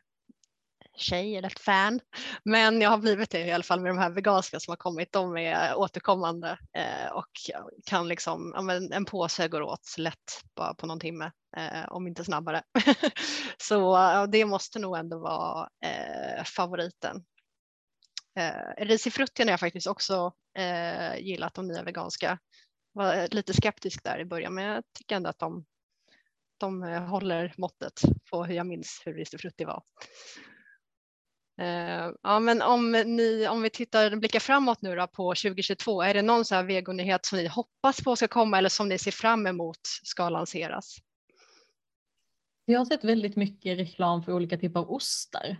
[0.99, 1.99] tjej eller ett fan.
[2.43, 5.11] Men jag har blivit det i alla fall med de här veganska som har kommit.
[5.11, 7.29] De är återkommande eh, och
[7.85, 12.07] kan liksom, ja, men en påse går åt lätt bara på någon timme, eh, om
[12.07, 12.63] inte snabbare.
[13.57, 17.23] Så det måste nog ändå vara eh, favoriten.
[18.39, 22.39] Eh, Risifrutti har jag faktiskt också eh, gillat, de nya veganska.
[22.93, 25.65] Var lite skeptisk där i början, men jag tycker ändå att de,
[26.57, 29.83] de eh, håller måttet på hur jag minns hur Risifrutti var.
[31.59, 36.13] Eh, ja, men om, ni, om vi tittar blickar framåt nu då på 2022, är
[36.13, 39.11] det någon så här vegonyhet som ni hoppas på ska komma eller som ni ser
[39.11, 40.97] fram emot ska lanseras?
[42.65, 45.57] Jag har sett väldigt mycket reklam för olika typer av ostar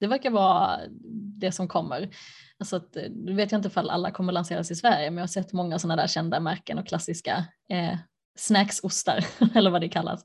[0.00, 0.80] det verkar vara
[1.38, 2.08] det som kommer.
[2.58, 5.22] Alltså att, eh, nu vet jag inte ifall alla kommer lanseras i Sverige, men jag
[5.22, 7.98] har sett många sådana där kända märken och klassiska eh,
[8.38, 10.24] snacksostar, eller vad det kallas,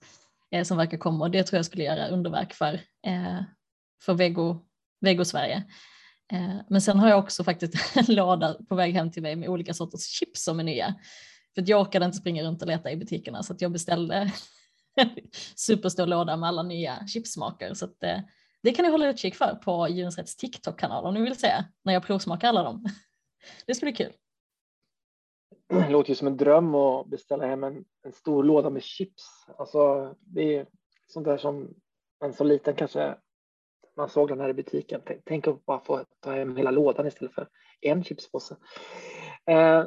[0.52, 2.74] eh, som verkar komma och det tror jag skulle göra underverk för,
[3.08, 3.42] eh,
[4.06, 4.66] för vego,
[5.04, 5.64] vego Sverige.
[6.32, 9.50] Eh, men sen har jag också faktiskt en låda på väg hem till mig med
[9.50, 10.96] olika sorters chips som är nya.
[11.56, 14.16] För jag orkade inte springa runt och leta i butikerna så att jag beställde
[14.96, 15.10] en
[15.56, 17.74] superstor låda med alla nya chipsmaker.
[17.74, 18.20] Så att, eh,
[18.64, 22.04] det kan ni hålla utkik för på Djurens TikTok-kanal om ni vill se när jag
[22.04, 22.86] provsmakar alla dem.
[23.66, 24.14] Det ska bli kul.
[25.70, 29.24] Det låter ju som en dröm att beställa hem en, en stor låda med chips.
[29.58, 30.68] Alltså, det är
[31.08, 31.74] sånt där som
[32.24, 33.16] en så liten kanske
[33.96, 35.02] man såg den här i butiken.
[35.24, 37.48] Tänk att bara få ta hem hela lådan istället för
[37.82, 38.56] en chipspåse.
[39.46, 39.86] Eh,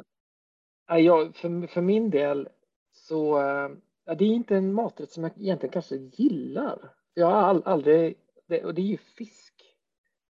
[0.91, 2.49] eh jag, för, för min del
[2.91, 3.69] så eh,
[4.05, 6.93] det är inte en maträtt som jag egentligen kanske gillar.
[7.13, 9.53] Jag har all, aldrig det, och det är ju fisk.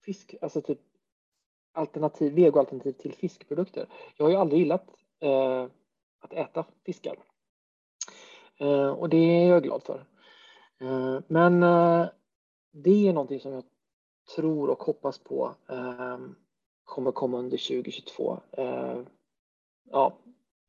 [0.05, 0.79] Fisk, alltså typ
[1.73, 3.87] alternativ, vegoalternativ till fiskprodukter.
[4.17, 4.87] Jag har ju aldrig gillat
[5.19, 5.67] eh,
[6.19, 7.15] att äta fiskar.
[8.59, 10.05] Eh, och det är jag glad för.
[10.81, 12.07] Eh, men eh,
[12.83, 13.63] det är någonting som jag
[14.35, 16.17] tror och hoppas på eh,
[16.83, 18.39] kommer komma under 2022.
[18.51, 18.99] Eh,
[19.83, 20.17] ja,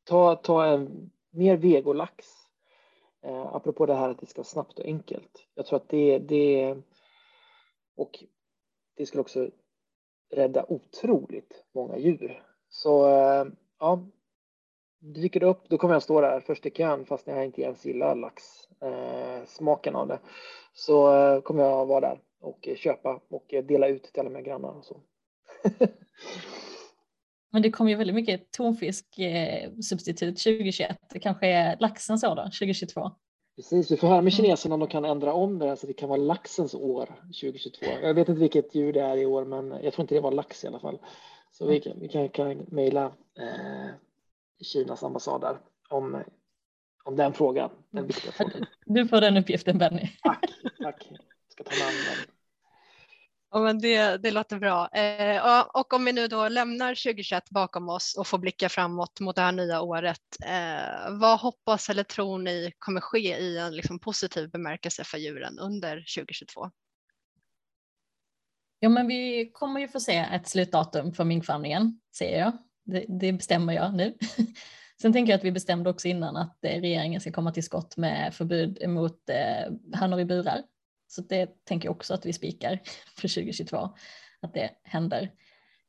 [0.05, 2.27] ta, ta en mer vegolax.
[3.23, 5.47] Eh, apropå det här att det ska vara snabbt och enkelt.
[5.55, 6.77] Jag tror att det, det
[7.97, 8.25] och
[8.97, 9.51] det skulle också
[10.31, 12.43] rädda otroligt många djur.
[12.69, 13.47] Så eh,
[13.79, 14.07] ja,
[14.99, 17.87] dyker det upp, då kommer jag stå där först i kön fast jag inte ens
[17.87, 18.43] gillar lax,
[18.81, 20.19] eh, smaken av det.
[20.79, 24.69] Så eh, kommer jag vara där och köpa och dela ut till alla mina grannar
[24.69, 25.01] och så.
[27.53, 30.99] Men det kommer ju väldigt mycket tonfisksubstitut 2021.
[31.13, 33.11] Det kanske är laxen så då, 2022?
[33.57, 34.45] Precis, vi får höra med mm.
[34.45, 37.07] kineserna om de kan ändra om det här så det kan vara laxens år
[37.43, 37.87] 2022.
[38.03, 40.33] Jag vet inte vilket djur det är i år, men jag tror inte det var
[40.33, 40.99] lax i alla fall.
[41.51, 43.05] Så vi kan, vi kan, kan mejla
[43.39, 43.91] eh,
[44.61, 45.59] Kinas ambassad där
[45.89, 46.23] om,
[47.07, 48.67] om den frågan, den viktiga frågan.
[48.87, 50.09] Du får den uppgiften Benny.
[50.23, 50.45] Tack,
[50.83, 51.07] tack.
[51.11, 51.19] Jag
[51.53, 52.35] ska ta med den.
[53.51, 54.89] Ja, men det, det låter bra.
[54.89, 59.37] Eh, och om vi nu då lämnar 2021 bakom oss och får blicka framåt mot
[59.37, 60.21] det här nya året.
[60.47, 65.59] Eh, vad hoppas eller tror ni kommer ske i en liksom, positiv bemärkelse för djuren
[65.59, 66.71] under 2022?
[68.79, 72.53] Ja, men vi kommer ju få se ett slutdatum för minkfarmningen, ser jag.
[72.85, 74.17] Det, det bestämmer jag nu.
[75.03, 77.97] Sen tänker jag att vi bestämde också innan att eh, regeringen ska komma till skott
[77.97, 79.31] med förbud mot
[79.93, 80.63] hönor eh, i burar
[81.07, 82.81] så det tänker jag också att vi spikar
[83.17, 83.97] för 2022,
[84.41, 85.23] att det händer.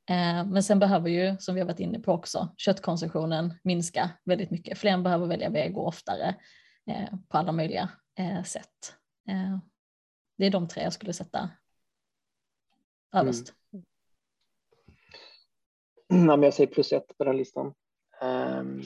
[0.10, 4.52] Eh, men sen behöver ju, som vi har varit inne på också, köttkonsumtionen minska väldigt
[4.52, 4.78] mycket.
[4.78, 6.36] Fler behöver välja vego oftare
[7.28, 7.90] på alla möjliga
[8.46, 8.96] sätt.
[10.38, 11.50] Det är de tre jag skulle sätta
[13.14, 13.54] överst.
[16.10, 16.44] Mm.
[16.44, 17.74] jag säger plus ett på den listan.
[18.22, 18.82] Um,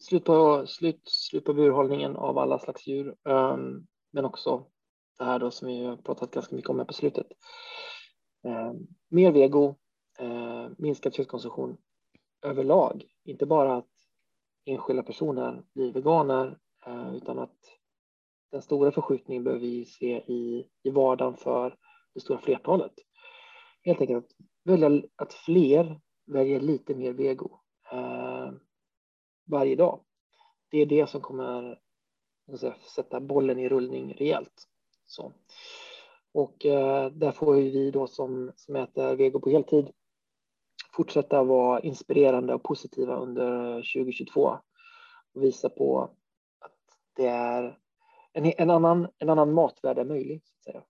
[0.00, 3.16] slut, på, slut, slut på burhållningen av alla slags djur.
[3.24, 4.66] Um, men också
[5.18, 7.26] det här då som vi har pratat ganska mycket om här på slutet.
[8.44, 8.72] Eh,
[9.08, 9.74] mer vego,
[10.18, 11.76] eh, minskad köttkonsumtion
[12.42, 13.90] överlag, inte bara att
[14.64, 17.58] enskilda personer blir veganer, eh, utan att
[18.52, 21.76] den stora förskjutningen behöver vi se i, i vardagen för
[22.14, 22.92] det stora flertalet.
[23.82, 24.32] Helt enkelt att
[24.64, 27.60] välja att fler väljer lite mer vego
[27.92, 28.50] eh,
[29.46, 30.00] varje dag.
[30.70, 31.78] Det är det som kommer
[32.58, 34.68] säga, sätta bollen i rullning rejält.
[35.06, 35.32] Så.
[36.32, 39.92] Och eh, där får vi då som, som äter vego på heltid
[40.96, 44.58] fortsätta vara inspirerande och positiva under 2022
[45.34, 46.02] och visa på
[46.60, 46.72] att
[47.16, 47.78] det är
[48.32, 50.42] en, en, annan, en annan matvärld är möjlig.
[50.44, 50.82] Så att säga.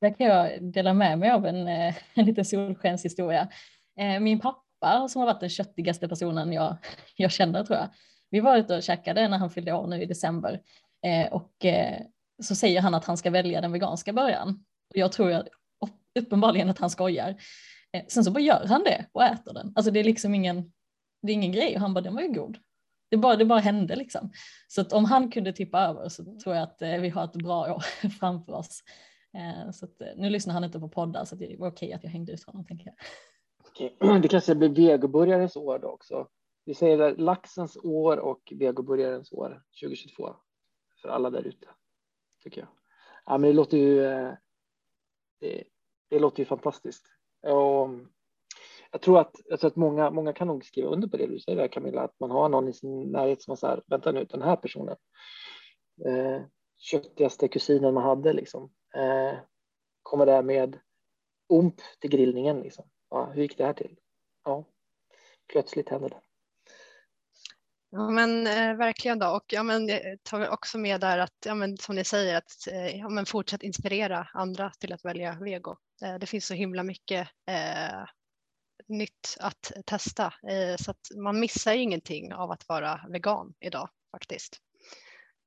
[0.00, 3.48] Där kan jag dela med mig av en, eh, en liten solskenshistoria.
[4.00, 6.76] Eh, min pappa som har varit den köttigaste personen jag,
[7.16, 7.88] jag känner tror jag,
[8.30, 10.60] vi var ute och käkade när han fyllde år nu i december
[11.06, 12.00] eh, och eh,
[12.42, 14.64] så säger han att han ska välja den veganska början.
[14.94, 15.48] Jag tror att,
[16.18, 17.36] uppenbarligen att han skojar.
[17.92, 19.72] Eh, sen så bara gör han det och äter den.
[19.76, 20.72] Alltså det är liksom ingen,
[21.22, 22.58] det är ingen grej och han bara den var ju god.
[23.10, 24.32] Det bara, det bara hände liksom.
[24.68, 27.32] Så att om han kunde tippa över så tror jag att eh, vi har ett
[27.32, 28.82] bra år framför oss.
[29.34, 32.04] Eh, så att, eh, nu lyssnar han inte på poddar så det var okej att
[32.04, 32.94] jag hängde ut honom tänker jag.
[33.80, 34.20] Okej.
[34.22, 36.28] Det kanske blir vegoburgarens år då också.
[36.64, 40.36] Vi säger laxens år och vegoburgarens år 2022
[41.02, 41.68] för alla där ute.
[42.42, 42.68] Tycker jag.
[43.26, 44.04] Ja, men det låter ju.
[44.04, 44.32] Eh,
[45.40, 45.64] det,
[46.08, 47.06] det låter ju fantastiskt.
[47.42, 48.08] Och mm,
[48.90, 51.40] jag tror att, jag tror att många, många kan nog skriva under på det du
[51.40, 54.12] säger där Camilla, att man har någon i sin närhet som har så här, vänta
[54.12, 54.96] nu, den här personen.
[56.06, 56.42] Eh,
[56.78, 58.72] köttigaste kusinen man hade liksom.
[58.94, 59.38] Eh,
[60.02, 60.78] kommer där med
[61.48, 62.90] omp till grillningen liksom.
[63.10, 63.96] Ja, hur gick det här till?
[64.44, 64.64] Ja,
[65.52, 66.20] plötsligt hände det.
[67.92, 71.54] Ja men eh, verkligen då och ja men eh, tar också med där att ja
[71.54, 75.76] men som ni säger att eh, ja men fortsätt inspirera andra till att välja vego.
[76.02, 78.04] Eh, det finns så himla mycket eh,
[78.88, 84.60] nytt att testa eh, så att man missar ingenting av att vara vegan idag faktiskt.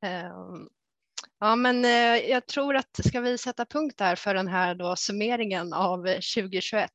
[0.01, 0.69] Ehm,
[1.39, 4.95] ja men eh, jag tror att ska vi sätta punkt där för den här då
[4.95, 6.91] summeringen av eh, 2021?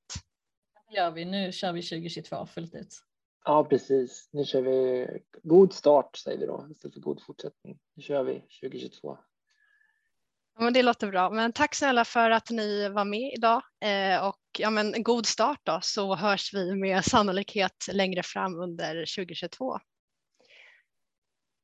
[0.88, 3.02] Det gör vi, nu kör vi 2022 fullt ut.
[3.44, 4.28] Ja, precis.
[4.32, 5.06] Nu kör vi
[5.42, 7.78] god start säger vi då istället för god fortsättning.
[7.94, 9.18] Nu kör vi 2022.
[10.58, 11.30] Ja, men det låter bra.
[11.30, 15.60] Men tack snälla för att ni var med idag eh, och ja, men god start
[15.62, 19.78] då så hörs vi med sannolikhet längre fram under 2022.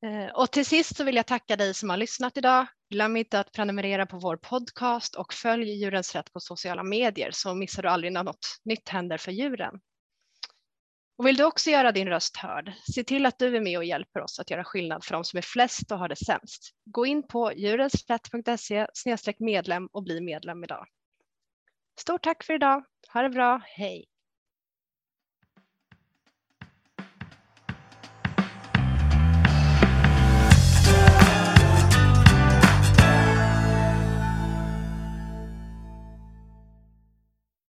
[0.05, 2.66] Eh, och till sist så vill jag tacka dig som har lyssnat idag.
[2.90, 7.55] Glöm inte att prenumerera på vår podcast och följ Djurens Rätt på sociala medier så
[7.55, 9.80] missar du aldrig när något nytt händer för djuren.
[11.18, 13.84] Och vill du också göra din röst hörd, se till att du är med och
[13.84, 16.70] hjälper oss att göra skillnad för de som är flest och har det sämst.
[16.84, 18.86] Gå in på djurensrätt.se
[19.38, 20.86] medlem och bli medlem idag.
[22.00, 22.84] Stort tack för idag.
[23.12, 23.61] Ha det bra.
[23.64, 24.13] Hej!